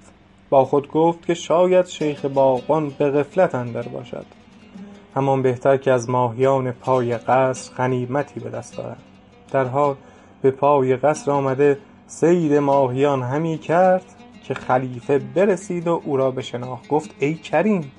با 0.50 0.66
خود 0.66 0.92
گفت 0.92 1.26
که 1.26 1.34
شاید 1.34 1.86
شیخ 1.86 2.26
باغبان 2.26 2.90
به 2.90 3.12
غفلت 3.12 3.56
اندر 3.56 3.82
باشد. 3.82 4.26
همان 5.16 5.42
بهتر 5.42 5.78
که 5.78 5.92
از 5.92 6.10
ماهیان 6.10 6.72
پای 6.72 7.18
قصر 7.18 7.74
غنیمتی 7.74 8.40
به 8.40 8.50
دست 8.50 8.80
آرم 8.80 8.98
در 9.52 9.66
حال 9.66 9.96
به 10.42 10.52
پای 10.52 10.96
قصر 10.96 11.32
آمده 11.32 11.78
صید 12.08 12.54
ماهیان 12.54 13.24
همی 13.24 13.58
کرد 13.58 14.06
که 14.44 14.54
خلیفه 14.54 15.20
برسید 15.20 15.88
و 15.88 16.02
او 16.06 16.18
را 16.18 16.32
بشناخت 16.32 16.88
گفت 16.88 17.16
ای 17.20 17.34
کریم. 17.34 17.92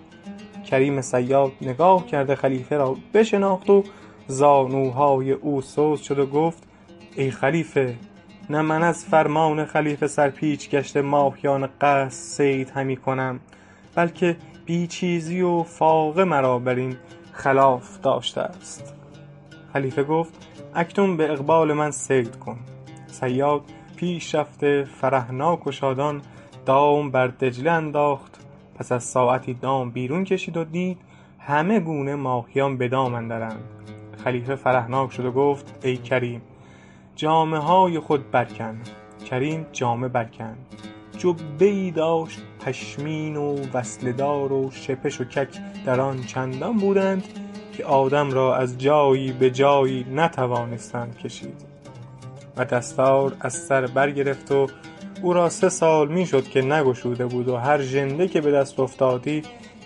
کریم 0.70 1.00
صیاد 1.00 1.52
نگاه 1.62 2.06
کرده 2.06 2.34
خلیفه 2.34 2.76
را 2.76 2.96
بشناخت 3.14 3.70
و 3.70 3.84
زانوهای 4.26 5.32
او 5.32 5.60
سست 5.60 6.02
شد 6.02 6.18
و 6.18 6.26
گفت 6.26 6.62
ای 7.16 7.30
خلیفه 7.30 7.96
نه 8.50 8.62
من 8.62 8.82
از 8.82 9.04
فرمان 9.04 9.64
خلیفه 9.64 10.06
سرپیچ 10.06 10.70
گشته 10.70 11.02
ماهیان 11.02 11.68
قصر 11.80 12.08
صید 12.08 12.70
همی 12.70 12.96
کنم 12.96 13.40
بلکه 13.94 14.36
بی 14.64 14.86
چیزی 14.86 15.40
و 15.40 15.62
فاقه 15.62 16.24
مرا 16.24 16.58
بر 16.58 16.74
این 16.74 16.96
خلاف 17.32 18.00
داشته 18.00 18.40
است. 18.40 18.94
خلیفه 19.72 20.02
گفت 20.02 20.46
اکنون 20.74 21.16
به 21.16 21.32
اقبال 21.32 21.72
من 21.72 21.90
صید 21.90 22.36
کن. 22.36 22.58
صیاد 23.06 23.62
پیش 23.96 24.34
رفته 24.34 24.84
فرحناک 25.00 25.66
و 25.66 25.72
شادان 25.72 26.22
دام 26.66 27.10
بر 27.10 27.26
دجله 27.26 27.70
انداخت. 27.70 28.46
پس 28.74 28.92
از 28.92 29.04
ساعتی 29.04 29.54
دام 29.54 29.90
بیرون 29.90 30.24
کشید 30.24 30.56
و 30.56 30.64
دید 30.64 30.98
همه 31.38 31.80
گونه 31.80 32.14
ماهیان 32.14 32.76
به 32.76 32.88
دام 32.88 33.14
اندرند. 33.14 33.64
خلیفه 34.24 34.54
فرحناک 34.54 35.12
شد 35.12 35.24
و 35.24 35.32
گفت 35.32 35.78
ای 35.82 35.96
کریم 35.96 36.42
جامه 37.16 37.58
های 37.58 37.98
خود 37.98 38.30
برکن. 38.30 38.80
کریم 39.30 39.66
جامه 39.72 40.08
برکند 40.08 40.66
جبه 41.18 41.64
ای 41.64 41.90
داشت 41.90 42.38
پشمین 42.66 43.36
و 43.36 43.56
وصله 43.74 44.12
دار 44.12 44.52
و 44.52 44.70
شپش 44.70 45.20
و 45.20 45.24
کک 45.24 45.48
در 45.86 46.00
آن 46.00 46.22
چندان 46.22 46.76
بودند 46.76 47.24
که 47.72 47.84
آدم 47.84 48.30
را 48.30 48.56
از 48.56 48.78
جایی 48.78 49.32
به 49.32 49.50
جایی 49.50 50.06
نتوانستند 50.14 51.18
کشید. 51.18 51.72
و 52.56 52.64
دستار 52.64 53.36
از 53.40 53.54
سر 53.54 53.86
برگرفت 53.86 54.52
و 54.52 54.66
او 55.22 55.32
را 55.32 55.48
سه 55.48 55.68
سال 55.68 56.08
می 56.08 56.26
شد 56.26 56.44
که 56.44 56.62
نگشوده 56.62 57.26
بود 57.26 57.48
و 57.48 57.56
هر 57.56 57.82
ژنده 57.82 58.28
که 58.28 58.40
به 58.40 58.50
دست 58.50 58.80
افتادی 58.80 59.42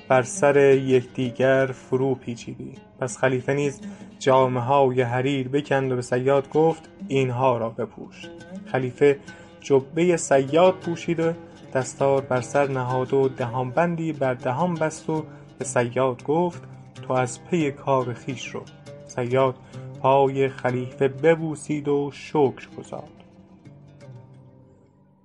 بر 0.08 0.22
سر 0.22 0.56
یکدیگر 0.74 1.66
فرو 1.66 2.14
پیچیدی. 2.14 2.72
پس 3.00 3.18
خلیفه 3.18 3.54
نیز 3.54 3.80
جامه 4.18 4.60
های 4.60 5.02
حریر 5.02 5.48
بکند 5.48 5.92
و 5.92 5.96
به 5.96 6.02
صیاد 6.02 6.50
گفت 6.50 6.90
اینها 7.08 7.58
را 7.58 7.68
بپوش. 7.68 8.28
خلیفه 8.66 9.18
جبه 9.60 10.16
صیاد 10.16 10.74
پوشید 10.74 11.20
و 11.20 11.32
دستار 11.74 12.20
بر 12.20 12.40
سر 12.40 12.66
نهاد 12.66 13.14
و 13.14 13.28
دهان 13.28 13.70
بندی 13.70 14.12
بر 14.12 14.34
دهان 14.34 14.74
بست 14.74 15.10
و 15.10 15.24
به 15.58 15.64
صیاد 15.64 16.24
گفت 16.24 16.62
تو 17.02 17.12
از 17.12 17.44
پی 17.44 17.70
کار 17.70 18.14
خویش 18.14 18.48
رو. 18.48 18.62
صیاد 19.06 19.54
پای 20.02 20.48
خلیفه 20.48 21.08
ببوسید 21.08 21.88
و 21.88 22.10
شکر 22.12 22.68
گزارد 22.78 23.16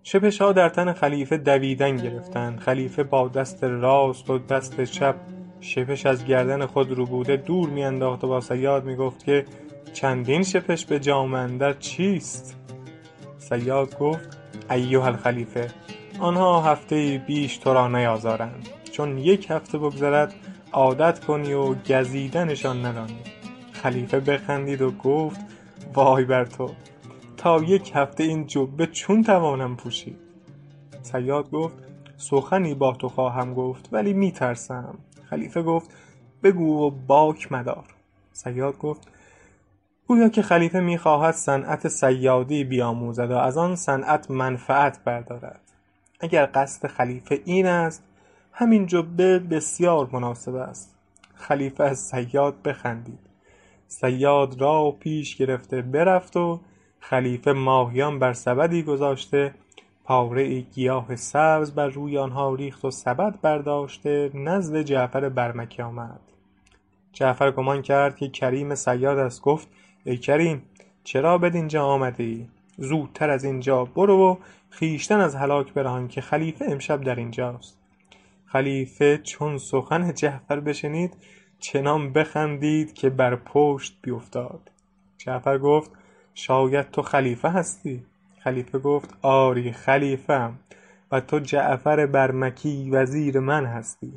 شپش 0.04 0.42
ها 0.42 0.52
در 0.52 0.70
تن 0.70 0.94
خلیفه 0.94 1.38
دویدن 1.38 1.96
گرفتند 1.96 2.60
خلیفه 2.60 3.04
با 3.04 3.28
دست 3.28 3.64
راست 3.64 4.30
و 4.30 4.38
دست 4.38 4.84
چپ 4.84 5.16
شپش 5.60 6.06
از 6.06 6.26
گردن 6.26 6.66
خود 6.66 7.00
ربوده 7.00 7.38
دور 7.38 7.70
می 7.70 7.84
انداخت 7.84 8.24
و 8.24 8.28
با 8.28 8.42
صیاد 8.42 8.86
می 8.86 8.96
گفت 8.96 9.24
که 9.24 9.46
چندین 9.94 10.44
شپش 10.44 10.86
به 10.86 11.00
جامه 11.00 11.38
اندر 11.38 11.74
چیست؟ 11.74 12.56
صیاد 13.38 13.98
گفت 13.98 14.38
ایها 14.72 15.06
الخلیفه 15.06 15.68
آنها 16.20 16.62
هفته 16.62 17.24
بیش 17.28 17.58
تو 17.58 17.74
را 17.74 17.88
نیازارند. 17.88 18.70
چون 18.92 19.18
یک 19.18 19.52
هفته 19.52 19.78
بگذرد 19.78 20.34
عادت 20.72 21.26
کنی 21.26 21.54
و 21.54 21.74
گزیدنشان 21.74 22.86
ندانی 22.86 23.20
خلیفه 23.72 24.20
بخندید 24.20 24.82
و 24.82 24.92
گفت 24.92 25.40
وای 25.94 26.26
بر 26.26 26.46
تو 26.46 26.70
تا 27.38 27.64
یک 27.64 27.92
هفته 27.96 28.24
این 28.24 28.48
جبه 28.48 28.88
چون 28.88 29.24
توانم 29.24 29.76
پوشید 29.76 30.18
صیاد 31.02 31.52
گفت 31.52 31.76
سخنی 32.18 32.74
با 32.74 32.94
تو 32.94 33.10
خواهم 33.10 33.54
گفت 33.54 33.90
ولی 33.92 34.14
می 34.14 34.32
ترسم 34.32 34.98
خلیفه 35.30 35.62
گفت 35.62 35.90
بگو 36.44 36.88
و 36.88 36.90
باک 36.90 37.52
مدار. 37.52 37.86
صیاد 38.34 38.78
گفت 38.78 39.08
گویا 40.12 40.30
که 40.30 40.42
خلیفه 40.42 40.80
می 40.80 40.98
خواهد 40.98 41.34
صنعت 41.34 41.88
صیادی 41.88 42.64
بیاموزد 42.64 43.32
و 43.32 43.38
از 43.38 43.58
آن 43.58 43.76
صنعت 43.76 44.32
منفعت 44.32 45.04
بردارد. 45.04 45.62
اگر 46.20 46.50
قصد 46.54 46.88
خلیفه 46.88 47.42
این 47.46 47.66
است 47.66 48.04
همین 48.52 48.86
جبه 48.86 49.40
بسیار 49.40 50.10
مناسب 50.12 50.56
است. 50.56 50.96
خلیفه 51.36 51.84
از 51.84 52.00
صیاد 52.00 52.62
بخندید. 52.62 53.20
صیاد 53.88 54.62
راه 54.62 54.92
پیش 54.92 55.36
گرفته 55.36 55.82
برفت 55.82 56.38
و 56.38 56.60
خلیفه 57.00 57.52
ماهیان 57.52 58.20
بر 58.20 58.34
سبدی 58.34 58.84
گذاشته 58.84 59.54
پاره 60.04 60.60
گیاه 60.60 61.16
سبز 61.16 61.72
بر 61.72 61.88
روی 61.88 62.18
آنها 62.18 62.56
ریخت 62.56 62.86
و 62.86 62.92
سبد 62.92 63.42
برداشته 63.42 64.32
نزد 64.34 64.82
جعفر 64.82 65.30
برمکی 65.30 65.82
آمد. 65.82 66.20
جعفر 67.14 67.52
گمان 67.52 67.82
کرد 67.82 68.18
که 68.18 68.28
کریم 68.28 68.76
صیاد 68.76 69.18
است. 69.18 69.42
گفت 69.42 69.68
ای 70.04 70.18
کریم 70.18 70.62
چرا 71.04 71.38
بدینجا 71.38 71.86
آمده 71.86 72.24
ای 72.24 72.48
زودتر 72.78 73.30
از 73.30 73.44
اینجا 73.44 73.86
برو 73.86 74.32
و 74.32 74.36
خویشتن 74.72 75.20
از 75.20 75.36
هلاک 75.36 75.74
برهان 75.74 76.08
که 76.08 76.22
خلیفه 76.22 76.66
امشب 76.66 77.04
در 77.04 77.16
اینجاست. 77.16 77.78
خلیفه 78.46 79.18
چون 79.18 79.58
سخن 79.58 80.14
جعفر 80.14 80.60
بشنید 80.60 81.14
چنان 81.60 82.14
بخندید 82.14 82.94
که 82.94 83.10
بر 83.10 83.36
پشت 83.36 83.98
بیفتاد. 84.02 84.72
جعفر 85.18 85.58
گفت 85.58 85.92
شاید 86.34 86.92
تو 86.92 87.02
خلیفه 87.02 87.50
هستی؟ 87.50 88.04
خلیفه 88.40 88.80
گفت 88.80 89.10
آری 89.22 89.72
خلیفه 89.72 90.34
ام 90.34 90.60
و 91.12 91.20
تو 91.20 91.40
جعفر 91.40 92.06
برمکی 92.06 92.90
وزیر 92.90 93.40
من 93.40 93.66
هستی. 93.66 94.14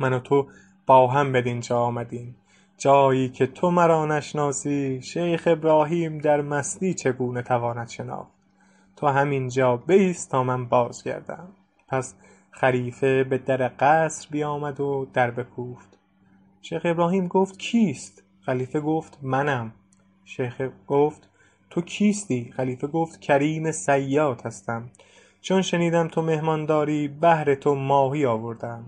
من 0.00 0.12
و 0.12 0.18
تو 0.18 0.48
با 0.86 1.06
هم 1.06 1.32
بدینجا 1.32 1.78
آمدیم. 1.78 2.34
جایی 2.78 3.28
که 3.28 3.46
تو 3.46 3.70
مرا 3.70 4.06
نشناسی 4.06 5.02
شیخ 5.02 5.42
ابراهیم 5.46 6.18
در 6.18 6.40
مستی 6.40 6.94
چگونه 6.94 7.42
تواند 7.42 7.88
شناخت؟ 7.88 8.32
تو 8.96 9.06
همینجا 9.06 9.76
بایست 9.76 10.30
تا 10.30 10.44
من 10.44 10.68
بازگردم. 10.68 11.48
پس 11.88 12.14
خلیفه 12.50 13.24
به 13.24 13.38
در 13.38 13.70
قصر 13.78 14.28
بیامد 14.30 14.80
و 14.80 15.06
در 15.12 15.30
بکوفت. 15.30 15.98
شیخ 16.62 16.82
ابراهیم 16.84 17.26
گفت 17.26 17.58
کیست؟ 17.58 18.22
خلیفه 18.40 18.80
گفت 18.80 19.18
منم. 19.22 19.72
شیخ 20.24 20.62
گفت 20.86 21.28
تو 21.70 21.80
کیستی؟ 21.80 22.52
خلیفه 22.56 22.86
گفت 22.86 23.20
کریم 23.20 23.72
صیاد 23.72 24.42
هستم. 24.44 24.90
چون 25.40 25.62
شنیدم 25.62 26.08
تو 26.08 26.22
مهمان 26.22 26.66
داری 26.66 27.08
بهر 27.08 27.54
تو 27.54 27.74
ماهی 27.74 28.26
آوردم. 28.26 28.84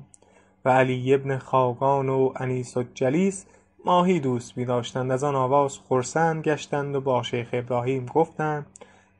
و 0.65 0.69
علی 0.69 1.17
بن 1.17 1.39
خاقان 1.39 2.09
و 2.09 2.33
انیس 2.37 2.77
الجلیس 2.77 3.47
ماهی 3.85 4.21
دوست 4.21 4.57
می 4.57 4.65
داشتند 4.65 5.13
از 5.13 5.25
آن 5.25 5.35
آواز 5.35 5.79
خرسند 5.89 6.43
گشتند 6.43 6.97
و 6.97 7.01
با 7.01 7.23
شیخ 7.23 7.49
ابراهیم 7.53 8.07
گفتند 8.07 8.67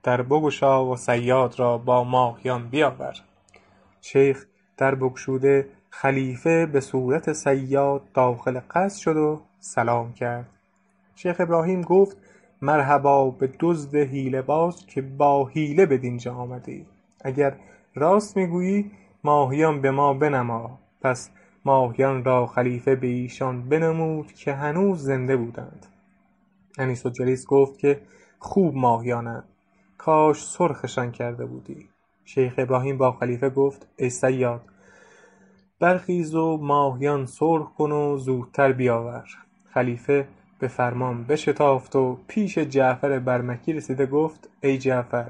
در 0.03 0.23
بگشا 0.23 0.87
و 0.87 0.97
صیاد 0.97 1.59
را 1.59 1.79
با 1.79 2.05
ماهیان 2.05 2.69
بیاور. 2.69 3.15
شیخ 4.01 4.47
در 4.77 4.95
بگشوده 4.95 5.69
خلیفه 5.91 6.67
به 6.67 6.81
صورت 6.81 7.33
صیاد 7.33 8.03
داخل 8.15 8.61
قصر 8.71 9.03
شد 9.03 9.17
و 9.17 9.41
سلام 9.61 10.13
کرد. 10.13 10.49
شیخ 11.15 11.37
ابراهیم 11.41 11.83
گفت 11.83 12.17
مرحبا 12.63 13.31
به 13.31 13.51
دزد 13.61 13.95
حیله 13.95 14.43
باز 14.43 14.87
که 14.87 15.03
با 15.03 15.47
حیله 15.47 15.87
بدینجا 15.87 16.35
آمده 16.35 16.73
ای 16.73 16.85
اگر 17.25 17.57
راست 17.95 18.37
می 18.37 18.47
گویی 18.47 18.91
ماهیان 19.25 19.81
به 19.81 19.91
ما 19.91 20.15
بنما. 20.15 20.79
پس 21.03 21.31
ماهیان 21.65 22.25
را 22.25 22.47
خلیفه 22.47 22.95
به 22.95 23.07
ایشان 23.07 23.69
بنمود 23.69 24.33
که 24.33 24.53
هنوز 24.53 25.03
زنده 25.03 25.37
بودند. 25.37 25.87
انیس 26.79 27.07
الجلیس 27.07 27.47
گفت 27.47 27.79
که 27.79 28.01
خوب 28.39 28.75
ماهیانند. 28.77 29.45
کاش 29.99 30.45
سرخشان 30.45 31.13
کرده 31.13 31.47
بودی. 31.47 31.89
شیخ 32.25 32.55
ابراهیم 32.59 32.99
با 32.99 33.13
خلیفه 33.13 33.51
گفت 33.51 33.87
ای 33.97 34.11
صیاد 34.11 34.61
برخیز 35.81 36.35
و 36.35 36.57
ماهیان 36.57 37.27
سرخ 37.27 37.73
کن 37.73 37.93
و 37.93 38.17
زودتر 38.17 38.73
بیاور. 38.73 39.25
خلیفه 39.75 40.29
به 40.59 40.69
فرمان 40.69 41.25
بشتافت 41.25 41.97
و 41.97 42.19
پیش 42.29 42.59
جعفر 42.59 43.19
برمکی 43.19 43.73
رسیده 43.73 44.07
گفت 44.07 44.49
ای 44.63 44.79
جعفر 44.79 45.27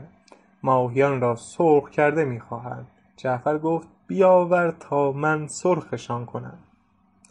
ماهیان 0.62 1.20
را 1.20 1.36
سرخ 1.36 1.90
کرده 1.90 2.24
می 2.24 2.40
خواهند 2.40 2.86
جعفر 3.16 3.58
گفت 3.58 3.88
بیاور 4.10 4.70
تا 4.80 5.12
من 5.12 5.46
سرخشان 5.46 6.26
کنم. 6.26 6.58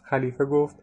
خلیفه 0.02 0.44
گفت 0.44 0.76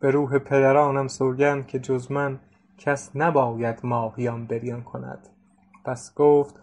به 0.00 0.10
روح 0.10 0.38
پدرانم 0.38 1.08
سوگند 1.08 1.66
که 1.66 1.78
جز 1.78 2.12
من 2.12 2.38
کس 2.78 3.10
نباید 3.14 3.80
ماهیان 3.84 4.46
بریان 4.46 4.82
کند. 4.82 5.28
پس 5.84 6.14
گفت 6.14 6.60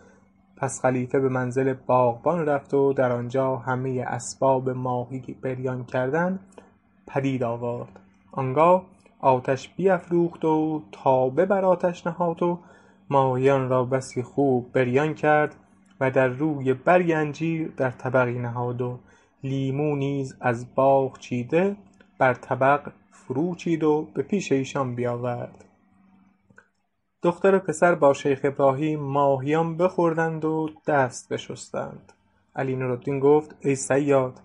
پس 0.58 0.82
خلیفه 0.82 1.19
به 1.19 1.30
منزل 1.30 1.73
باغبان 1.73 2.45
رفت 2.45 2.73
و 2.73 2.93
در 2.93 3.12
آنجا 3.12 3.56
همه 3.56 4.06
اسباب 4.08 4.69
ماهی 4.69 5.38
بریان 5.41 5.86
کردن 5.86 6.39
پدید 7.08 7.43
آورد. 7.43 8.00
آنگاه 8.32 8.86
آتش 9.19 9.69
بیفروخت 9.69 10.45
و 10.45 10.82
تابه 10.91 11.45
بر 11.45 11.65
آتش 11.65 12.08
نهاد 12.08 12.43
و 12.43 12.60
ماهیان 13.10 13.69
را 13.69 13.84
بسی 13.84 14.23
خوب 14.23 14.71
بریان 14.71 15.13
کرد 15.13 15.56
و 16.00 16.12
در 16.12 16.28
روی 16.28 16.74
برگ 16.74 17.12
انجیر 17.12 17.68
در 17.78 17.92
طبقی 17.92 18.40
نهاد 18.40 18.82
و 18.82 19.00
لیمو 19.44 19.96
نیز 19.96 20.36
از 20.40 20.76
باغ 20.76 21.20
چیده 21.20 21.76
بر 22.18 22.34
طبق 22.34 22.92
فرو 23.12 23.56
چید 23.56 23.84
و 23.84 24.08
به 24.14 24.24
پیش 24.24 24.52
ایشان 24.52 24.96
بیاورد. 24.96 25.66
دختر 27.24 27.56
و 27.56 27.60
پسر 27.60 27.96
با 27.96 28.14
شیخ 28.14 28.40
ابراهیم 28.44 29.00
ماهیان 29.00 29.78
بخوردند 29.78 30.46
و 30.46 30.70
دست 30.88 31.34
بشستند. 31.34 32.14
علی 32.56 32.76
نورالدین 32.76 33.20
گفت 33.20 33.56
ای 33.60 33.76
صیاد 33.76 34.40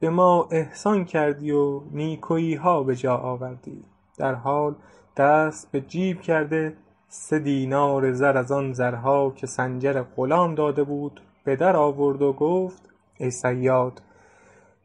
به 0.00 0.10
ما 0.10 0.48
احسان 0.50 1.04
کردی 1.04 1.50
و 1.50 1.80
نیکوییها 1.90 2.82
به 2.82 2.96
جا 2.96 3.16
آوردی. 3.16 3.84
در 4.18 4.34
حال 4.34 4.74
دست 5.16 5.72
به 5.72 5.80
جیب 5.80 6.20
کرده 6.20 6.76
سه 7.16 7.38
دینار 7.38 8.12
زر 8.12 8.36
از 8.36 8.52
آن 8.52 8.72
زرها 8.72 9.30
که 9.30 9.46
سنجر 9.46 10.02
غلام 10.16 10.54
داده 10.54 10.84
بود 10.84 11.20
به 11.44 11.56
در 11.56 11.76
آورد 11.76 12.22
و 12.22 12.32
گفت 12.32 12.82
ای 13.16 13.30
صیاد 13.30 14.02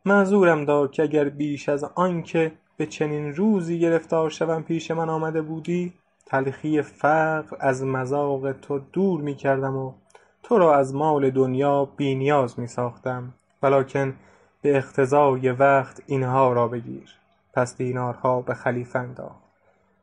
معذورم 0.06 0.65
دار 0.65 0.88
که 0.88 1.04
اگر 1.04 1.30
بیش 1.30 1.70
از 1.70 1.84
آن 1.84 2.24
که 2.24 2.52
به 2.78 2.86
چنین 2.86 3.36
روزی 3.36 3.80
گرفتار 3.80 4.30
شوم 4.30 4.63
پیش 4.63 4.92
من 4.92 5.10
آمده 5.10 5.42
بودی 5.42 5.94
تلخی 6.26 6.82
فقر 6.82 7.58
از 7.60 7.84
مذاق 7.84 8.52
تو 8.52 8.80
دور 8.80 9.22
می 9.22 9.36
کردم 9.36 9.78
و 9.78 9.94
تو 10.44 10.58
را 10.58 10.76
از 10.76 10.96
مال 10.96 11.30
دنیا 11.30 11.86
بی 11.86 12.15
نیاز 12.15 12.60
می 12.60 12.68
ساختم. 12.68 13.34
ولکن 13.63 14.15
به 14.62 14.78
اقتضای 14.78 15.50
وقت 15.52 16.02
اینها 16.08 16.54
را 16.54 16.68
بگیر. 16.68 17.10
پس 17.54 17.78
دینارها 17.78 18.42
به 18.42 18.54
خلیفه 18.54 19.00
انداخت. 19.00 19.49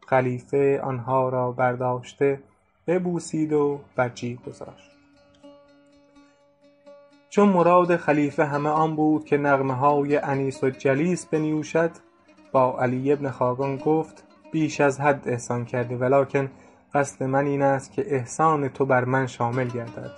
خلیفه 0.07 0.81
آنها 0.81 1.29
را 1.29 1.53
برداشته 1.53 2.41
ببوسید 2.87 3.53
و 3.53 3.81
بر 3.97 4.09
جیب 4.09 4.39
گذاشت. 4.47 4.91
چون 7.31 7.49
مراد 7.49 7.97
خلیفه 7.97 8.45
همه 8.45 8.69
آن 8.69 8.97
بود 8.97 9.25
که 9.25 9.37
نغمه 9.37 9.75
های 9.75 10.17
انیس 10.17 10.65
الجلیس 10.65 11.27
بنیوشد 11.27 11.91
با 12.53 12.81
علی 12.81 13.15
بن 13.15 13.31
خاقان 13.31 13.77
گفت 13.77 14.25
بیش 14.53 14.81
از 14.81 15.01
حد 15.01 15.29
احسان 15.29 15.65
کردی 15.65 15.95
ولکن 15.95 16.51
قصد 16.95 17.23
من 17.23 17.47
این 17.47 17.63
است 17.63 17.93
که 17.93 18.15
احسان 18.15 18.69
تو 18.69 18.87
بر 18.87 19.05
من 19.05 19.27
شامل 19.27 19.69
گردد. 19.69 20.13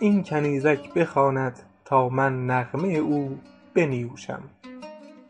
این 0.00 0.22
کنیزک 0.22 0.94
بخواند 0.94 1.60
تا 1.84 2.08
من 2.08 2.46
نغمه 2.46 2.88
او 2.88 3.38
بنیوشم. 3.74 4.42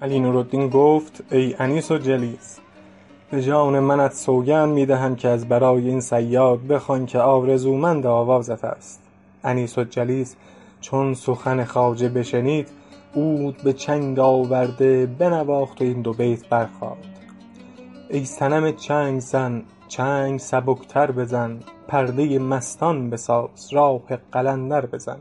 علی 0.03 0.21
نورالدین 0.21 0.69
گفت 0.69 1.25
ای 1.31 1.55
انیس 1.59 1.91
الجلیس 1.91 2.61
به 3.31 3.43
جان 3.43 3.81
منت 3.81 4.13
سوگند 4.13 4.69
می 4.69 4.87
دهم 4.87 5.17
که 5.17 5.29
از 5.29 5.49
برای 5.49 5.89
این 5.89 6.01
صیاد 6.01 6.67
بخوان 6.67 7.07
که 7.07 7.19
آرزومند 7.19 8.07
آوازت 8.07 8.65
است. 8.65 9.03
انیس 9.45 9.79
الجلیس 9.79 10.37
چون 10.81 11.15
سخن 11.15 11.65
خواجه 11.65 12.09
بشنید 12.09 12.69
عود 13.17 13.57
به 13.65 13.73
چنگ 13.73 14.19
آورده 14.19 15.07
بنواخت 15.07 15.83
و 15.83 15.85
این 15.85 16.03
دو 16.03 16.13
بیت 16.13 16.49
برخواند 16.49 17.05
ای 18.11 18.25
صنم 18.25 18.73
چنگ 18.73 19.21
زن 19.21 19.63
چنگ 19.89 20.41
سبکتر 20.41 21.11
بزن 21.11 21.61
پرده 21.89 22.39
مستان 22.39 23.11
بساز 23.11 23.73
راه 23.73 24.03
قلندر 24.33 24.87
بزن. 24.87 25.19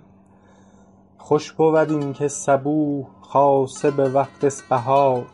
خوش 1.17 1.51
بود 1.51 1.91
این 1.91 2.13
که 2.13 2.27
صبوح 2.27 3.05
خاصه 3.21 3.91
به 3.91 4.09
وقت 4.09 4.43
اسفحار 4.43 5.25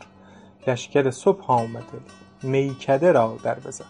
لشکر 0.66 1.10
صبح 1.10 1.50
آمده. 1.50 2.21
میکده 2.42 3.12
را 3.12 3.36
در 3.42 3.54
بزن. 3.54 3.84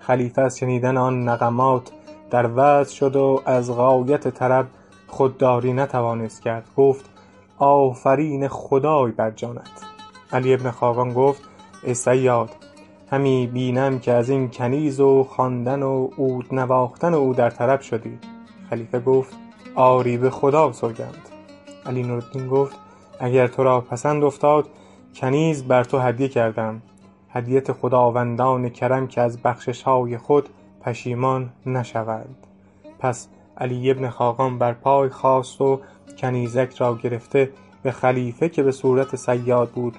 خلیفه 0.00 0.42
از 0.42 0.58
شنیدن 0.58 0.96
آن 0.96 1.28
نغمات 1.28 1.90
در 2.30 2.50
وجد 2.56 2.88
شد 2.88 3.16
و 3.16 3.42
از 3.46 3.70
غایت 3.70 4.28
طرب 4.28 4.66
خودداری 5.06 5.72
نتوانست 5.72 6.42
کرد. 6.42 6.64
گفت 6.76 7.10
آفرین 7.58 8.48
خدای 8.48 9.12
بر 9.12 9.30
جانت. 9.30 9.70
علی 10.32 10.56
بن 10.56 10.70
خاقان 10.70 11.12
گفت 11.12 11.42
ای 11.82 11.94
صیاد 11.94 12.50
همی 13.10 13.46
بینم 13.46 13.98
که 13.98 14.12
از 14.12 14.30
این 14.30 14.50
کنیز 14.50 15.00
و 15.00 15.24
خواندن 15.24 15.82
و 15.82 16.08
عود 16.18 16.54
نواختن 16.54 17.14
او 17.14 17.34
در 17.34 17.50
طرب 17.50 17.80
شدی. 17.80 18.18
خلیفه 18.70 19.00
گفت 19.00 19.36
آری 19.74 20.16
به 20.16 20.30
خدا 20.30 20.72
سوگند. 20.72 21.28
علی 21.86 22.02
نورالدین 22.02 22.48
گفت 22.48 22.76
اگر 23.20 23.46
تو 23.46 23.64
را 23.64 23.80
پسند 23.80 24.24
افتاد 24.24 24.68
کنیز 25.14 25.64
بر 25.64 25.84
تو 25.84 25.98
هدیه 25.98 26.28
کردم. 26.28 26.82
هدیهات 27.32 27.72
خداوندان 27.72 28.68
کرم 28.68 29.06
که 29.06 29.20
از 29.20 29.42
بخششهای 29.42 30.18
خود 30.18 30.48
پشیمان 30.80 31.50
نشوند. 31.66 32.46
پس 32.98 33.28
علی 33.58 33.94
بن 33.94 34.08
خاقان 34.08 34.58
بر 34.58 34.72
پای 34.72 35.08
خاست 35.08 35.60
و 35.60 35.80
کنیزک 36.18 36.76
را 36.78 36.94
گرفته 36.94 37.50
به 37.82 37.90
خلیفه 37.90 38.48
که 38.48 38.62
به 38.62 38.72
صورت 38.72 39.16
صیاد 39.16 39.70
بود 39.70 39.96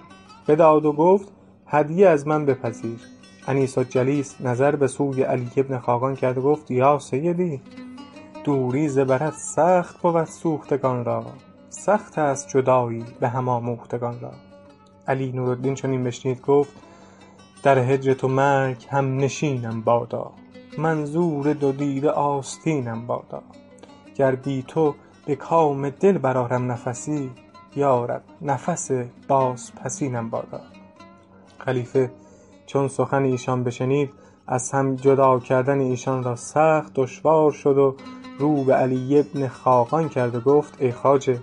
بداد 0.47 0.85
و 0.85 0.93
گفت 0.93 1.31
هدیه 1.67 2.07
از 2.07 2.27
من 2.27 2.45
بپذیر. 2.45 2.99
انیس 3.47 3.77
الجلیس 3.77 4.41
نظر 4.41 4.75
به 4.75 4.87
سوی 4.87 5.23
علی 5.23 5.63
بن 5.63 5.77
خاقان 5.77 6.15
کرد 6.15 6.37
و 6.37 6.41
گفت 6.41 6.71
یا 6.71 6.99
سیدی 6.99 7.61
دوری 8.43 8.89
ز 8.89 8.99
برت 8.99 9.33
سخت 9.33 10.01
بود 10.01 10.23
سوختگان 10.23 11.05
را. 11.05 11.25
سخت 11.69 12.17
است 12.17 12.49
جدایی 12.49 13.05
به 13.19 13.27
هم 13.27 13.49
آموختگان 13.49 14.19
را. 14.19 14.31
علی 15.07 15.31
نورالدین 15.31 15.75
چون 15.75 15.91
این 15.91 16.03
بشنید 16.03 16.41
گفت 16.41 16.73
در 17.63 17.79
هجر 17.79 18.13
تو 18.13 18.27
مرگ 18.27 18.85
همنشینم 18.89 19.81
بادا 19.81 20.31
منظور 20.77 21.53
دو 21.53 21.71
دیده 21.71 22.09
آستینم 22.09 23.07
بادا. 23.07 23.41
گر 24.15 24.35
بی 24.35 24.63
تو 24.67 24.95
به 25.25 25.35
کام 25.35 25.89
دل 25.89 26.17
برآرم 26.17 26.71
نفسی 26.71 27.31
یارب 27.75 28.21
نفس 28.41 28.91
بازپسینم 29.27 30.29
بادا. 30.29 30.61
خلیفه 31.57 32.11
چون 32.65 32.87
سخن 32.87 33.23
ایشان 33.23 33.63
بشنید 33.63 34.09
از 34.47 34.71
هم 34.71 34.95
جدا 34.95 35.39
کردن 35.39 35.79
ایشان 35.79 36.23
را 36.23 36.35
سخت 36.35 36.93
دشوار 36.95 37.51
شد 37.51 37.77
و 37.77 37.95
رو 38.39 38.63
به 38.63 38.73
علی 38.73 39.23
بن 39.23 39.47
خاقان 39.47 40.09
کرد 40.09 40.35
و 40.35 40.39
گفت 40.39 40.81
ای 40.81 40.91
خواجه 40.91 41.39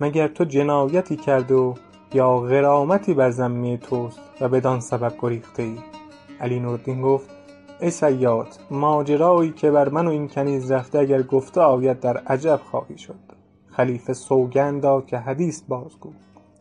مگر 0.00 0.28
تو 0.28 0.44
جنایتی 0.44 1.16
کرده 1.16 1.54
و 1.54 1.74
یا 2.14 2.38
غرامتی 2.38 3.14
بر 3.14 3.30
ذمه 3.30 3.76
توست؟ 3.76 4.23
بدان 4.48 4.80
سبب 4.80 5.12
گریخته 5.20 5.62
ای 5.62 5.78
علی 6.40 6.60
نورالدین 6.60 7.02
گفت 7.02 7.30
ای 7.80 7.90
صیاد 7.90 8.48
ماجرایی 8.70 9.52
که 9.52 9.70
بر 9.70 9.88
من 9.88 10.06
و 10.06 10.10
این 10.10 10.28
کنیز 10.28 10.72
رفته 10.72 10.98
اگر 10.98 11.22
گفته 11.22 11.60
آید 11.60 12.00
در 12.00 12.16
عجب 12.16 12.60
خواهی 12.70 12.98
شد. 12.98 13.14
خلیفه 13.66 14.12
سوگند 14.12 14.82
داد 14.82 15.06
که 15.06 15.18
حدیث 15.18 15.62
باز 15.68 15.98
گو 16.00 16.12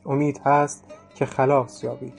امید 0.06 0.42
هست 0.46 0.86
که 1.16 1.26
خلاص 1.26 1.84
یابی. 1.84 2.14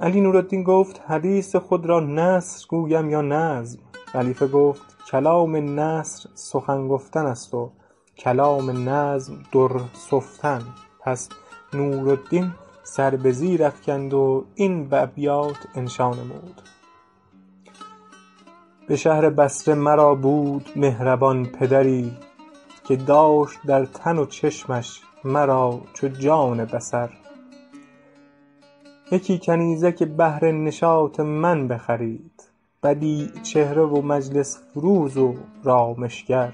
علی 0.00 0.20
نورالدین 0.20 0.62
گفت 0.62 1.00
حدیث 1.06 1.56
خود 1.56 1.86
را 1.86 2.00
نثر 2.00 2.66
گویم 2.68 3.10
یا 3.10 3.20
نظم؟ 3.20 3.78
خلیفه 4.06 4.46
گفت 4.46 4.96
کلام 5.10 5.80
نثر 5.80 6.28
سخن 6.34 6.88
گفتن 6.88 7.26
است 7.26 7.54
و 7.54 7.70
کلام 8.18 8.88
نظم 8.88 9.34
در 9.52 9.80
سفتن. 9.92 10.62
پس 11.00 11.28
نورالدین 11.74 12.52
سر 12.86 13.16
به 13.16 13.32
زیر 13.32 13.64
افکند 13.64 14.14
و 14.14 14.44
این 14.54 14.88
ابیات 14.92 15.56
انشا 15.74 16.10
نمود 16.10 16.62
به 18.88 18.96
شهر 18.96 19.30
بصره 19.30 19.74
مرا 19.74 20.14
بود 20.14 20.70
مهربان 20.76 21.46
پدری 21.46 22.12
که 22.88 22.96
داشت 22.96 23.58
در 23.66 23.84
تن 23.84 24.18
و 24.18 24.26
چشمش 24.26 25.00
مرا 25.24 25.80
چو 25.94 26.08
جان 26.08 26.64
بصر. 26.64 27.08
یکی 29.12 29.40
کنیزک 29.42 30.02
بهر 30.02 30.50
نشاط 30.50 31.20
من 31.20 31.68
بخرید 31.68 32.42
بدیع 32.82 33.28
چهره 33.42 33.82
و 33.82 34.02
مجلس 34.02 34.58
فروز 34.74 35.16
و 35.16 35.34
رامشگر. 35.64 36.52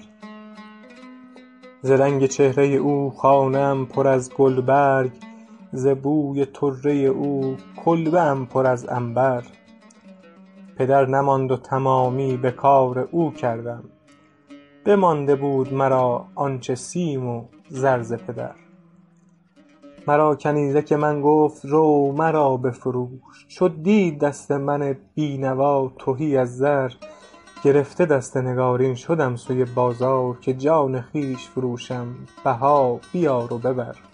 ز 1.83 1.91
رنگ 1.91 2.27
چهره 2.27 2.67
او 2.67 3.11
خانه 3.11 3.85
پر 3.85 4.09
از 4.09 4.35
گلبرگ 4.35 5.13
ز 5.73 5.87
بوی 5.87 6.45
طره 6.45 6.93
او 6.93 7.57
کلبه 7.85 8.21
ام 8.21 8.47
پر 8.47 8.67
از 8.67 8.87
عنبر. 8.87 9.45
پدر 10.77 11.07
نماند 11.07 11.51
و 11.53 11.57
تمامی 11.57 12.37
به 12.37 12.51
کار 12.51 12.99
او 12.99 13.33
کردم. 13.33 13.85
بمانده 14.85 15.37
بود 15.37 15.75
مرا 15.75 16.27
آنچه 16.35 16.75
سیم 16.75 17.27
و 17.27 17.45
زر 17.69 18.03
ز 18.03 18.13
پدر. 18.13 18.55
مرا 20.07 20.35
کنیزک 20.35 20.93
من 20.93 21.21
گفت 21.21 21.65
رو 21.65 22.13
مرا 22.13 22.57
بفروش. 22.57 23.47
چو 23.49 23.69
دید 23.69 24.19
دست 24.19 24.51
من 24.51 24.97
بی 25.15 25.39
نوا 25.39 25.93
تهی 25.99 26.37
از 26.37 26.57
زر. 26.57 26.93
گرفته 27.65 28.07
دست 28.07 28.37
نگارین 28.37 28.95
شدم 28.95 29.37
سوی 29.37 29.65
بازار 29.65 30.39
که 30.41 30.55
جان 30.55 31.01
خویش 31.01 31.49
فروشم. 31.49 32.07
بها 32.45 33.01
بیار 33.13 33.53
و 33.53 33.59
ببر. 33.59 34.12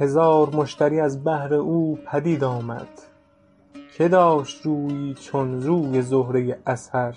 هزار 0.00 0.56
مشتری 0.56 1.00
از 1.00 1.24
بهر 1.24 1.54
او 1.54 1.98
پدید 2.06 2.44
آمد. 2.44 2.88
که 3.96 4.08
داشت 4.08 4.66
رویی 4.66 5.14
چون 5.14 5.62
روی 5.62 6.02
زهره 6.02 6.58
ازهر 6.66 7.16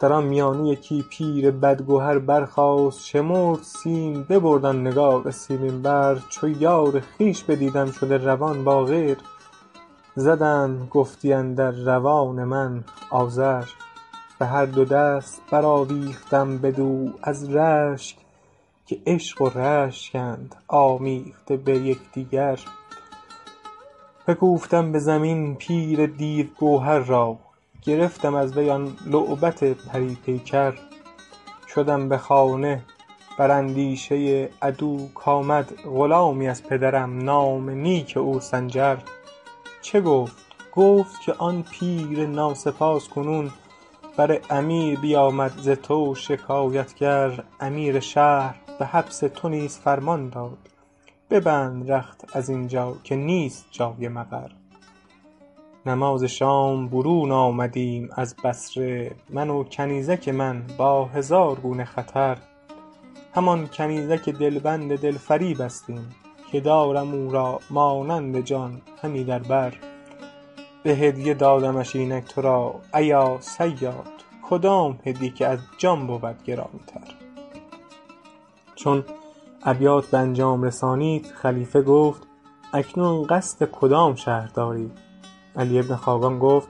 در 0.00 0.12
آن 0.12 0.24
میانه 0.24 0.68
یکی 0.68 1.04
پیر 1.10 1.50
بدگهر 1.50 2.18
برخاست 2.18 3.06
شمرد 3.06 3.62
سیم 3.62 4.22
ببرد 4.22 4.64
آن 4.64 4.86
نگار 4.86 5.30
سیمین 5.30 5.82
بر 5.82 6.18
چو 6.28 6.48
یار 6.48 7.02
خویش 7.16 7.44
بدیدم 7.44 7.90
شده 7.90 8.16
روان 8.16 8.64
با 8.64 8.84
غیر 8.84 9.18
زدند 10.16 10.88
گفتی 10.88 11.32
اندر 11.32 11.70
روان 11.70 12.44
من 12.44 12.84
آذر. 13.10 13.64
به 14.38 14.46
هر 14.46 14.66
دو 14.66 14.84
دست 14.84 15.42
برآویختم 15.50 16.58
بدو 16.58 17.10
از 17.22 17.54
رشک 17.54 18.16
که 18.88 18.98
عشق 19.06 19.42
و 19.42 19.48
رشکند 19.48 20.56
آمیخته 20.68 21.56
به 21.56 21.76
یکدیگر. 21.76 22.58
بکوفتم 24.26 24.92
به 24.92 24.98
زمین 24.98 25.54
پیر 25.54 26.06
دیوگوهر 26.06 26.98
را 26.98 27.38
گرفتم 27.82 28.34
از 28.34 28.56
وی 28.56 28.70
آن 28.70 28.96
لعبت 29.06 29.64
پری 29.64 30.16
پیکر. 30.26 30.74
شدم 31.74 32.08
به 32.08 32.18
خانه 32.18 32.84
بر 33.38 33.50
اندیشه 33.50 34.48
عدو 34.62 35.08
کآمد 35.14 35.74
غلامی 35.84 36.48
از 36.48 36.62
پدرم 36.64 37.18
نام 37.18 37.70
نیک 37.70 38.16
او 38.16 38.40
سنجر. 38.40 38.96
چه 39.82 40.00
گفت؟ 40.00 40.36
گفت 40.74 41.20
که 41.20 41.34
آن 41.38 41.62
پیر 41.62 42.26
ناسپاس 42.26 43.08
کنون 43.08 43.50
بر 44.16 44.40
امیر 44.50 44.98
بیامد 44.98 45.52
ز 45.58 45.68
تو 45.68 46.14
شکایتگر 46.14 47.44
امیر 47.60 48.00
شهر. 48.00 48.67
به 48.78 48.86
حبس 48.86 49.18
تو 49.18 49.48
نیز 49.48 49.78
فرمان 49.78 50.28
داد. 50.28 50.58
ببند 51.30 51.92
رخت 51.92 52.36
از 52.36 52.48
اینجا 52.48 52.96
که 53.04 53.16
نیست 53.16 53.66
جای 53.70 54.08
مقر. 54.08 54.50
نماز 55.86 56.24
شام 56.24 56.88
برون 56.88 57.32
آمدیم 57.32 58.08
از 58.16 58.36
بصره 58.36 59.10
من 59.30 59.50
و 59.50 59.64
کنیزک 59.64 60.28
من 60.28 60.64
با 60.78 61.04
هزار 61.04 61.60
گونه 61.60 61.84
خطر. 61.84 62.38
همان 63.34 63.66
کنیزک 63.66 64.28
دلبند 64.28 64.96
دلفریبستیم 64.96 66.14
که 66.52 66.60
دارم 66.60 67.14
او 67.14 67.30
را 67.32 67.60
مانند 67.70 68.40
جان 68.40 68.80
همی 69.02 69.24
در 69.24 69.38
بر. 69.38 69.74
به 70.82 70.90
هدیه 70.90 71.34
دادمش 71.34 71.96
اینک 71.96 72.24
تو 72.24 72.40
را 72.42 72.80
ایا 72.94 73.38
صیاد 73.40 74.12
کدام 74.50 74.98
هدیه 75.04 75.30
که 75.30 75.46
از 75.46 75.58
جان 75.78 76.06
بود 76.06 76.42
گرامی 76.44 76.80
تر 76.86 77.17
چون 78.78 79.04
ابیات 79.62 80.06
به 80.06 80.18
انجام 80.18 80.62
رسانید 80.62 81.26
خلیفه 81.26 81.82
گفت 81.82 82.22
اکنون 82.72 83.26
قصد 83.26 83.70
کدام 83.70 84.14
شهر 84.14 84.46
داری؟ 84.46 84.90
علی 85.56 85.82
بن 85.82 85.96
خاقان 85.96 86.38
گفت 86.38 86.68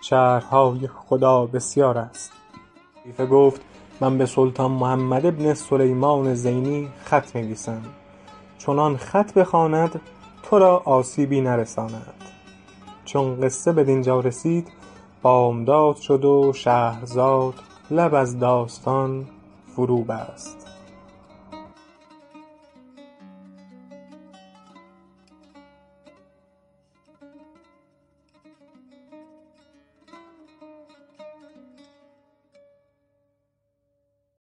شهرهای 0.00 0.88
خدا 0.88 1.46
بسیار 1.46 1.98
است. 1.98 2.32
خلیفه 3.02 3.26
گفت 3.26 3.60
من 4.00 4.18
به 4.18 4.26
سلطان 4.26 4.70
محمد 4.70 5.36
بن 5.38 5.54
سلیمان 5.54 6.34
زینی 6.34 6.88
خط 7.04 7.36
نویسم 7.36 7.82
چنان 8.58 8.96
خط 8.96 9.32
بخواند 9.32 10.00
تو 10.42 10.58
را 10.58 10.82
آسیبی 10.84 11.40
نرساند. 11.40 12.14
چون 13.04 13.40
قصه 13.40 13.72
بدینجا 13.72 14.20
رسید 14.20 14.68
بامداد 15.22 15.96
شد 15.96 16.24
و 16.24 16.52
شهرزاد 16.52 17.54
لب 17.90 18.14
از 18.14 18.38
داستان 18.38 19.26
فرو 19.76 20.04
بست 20.04 20.65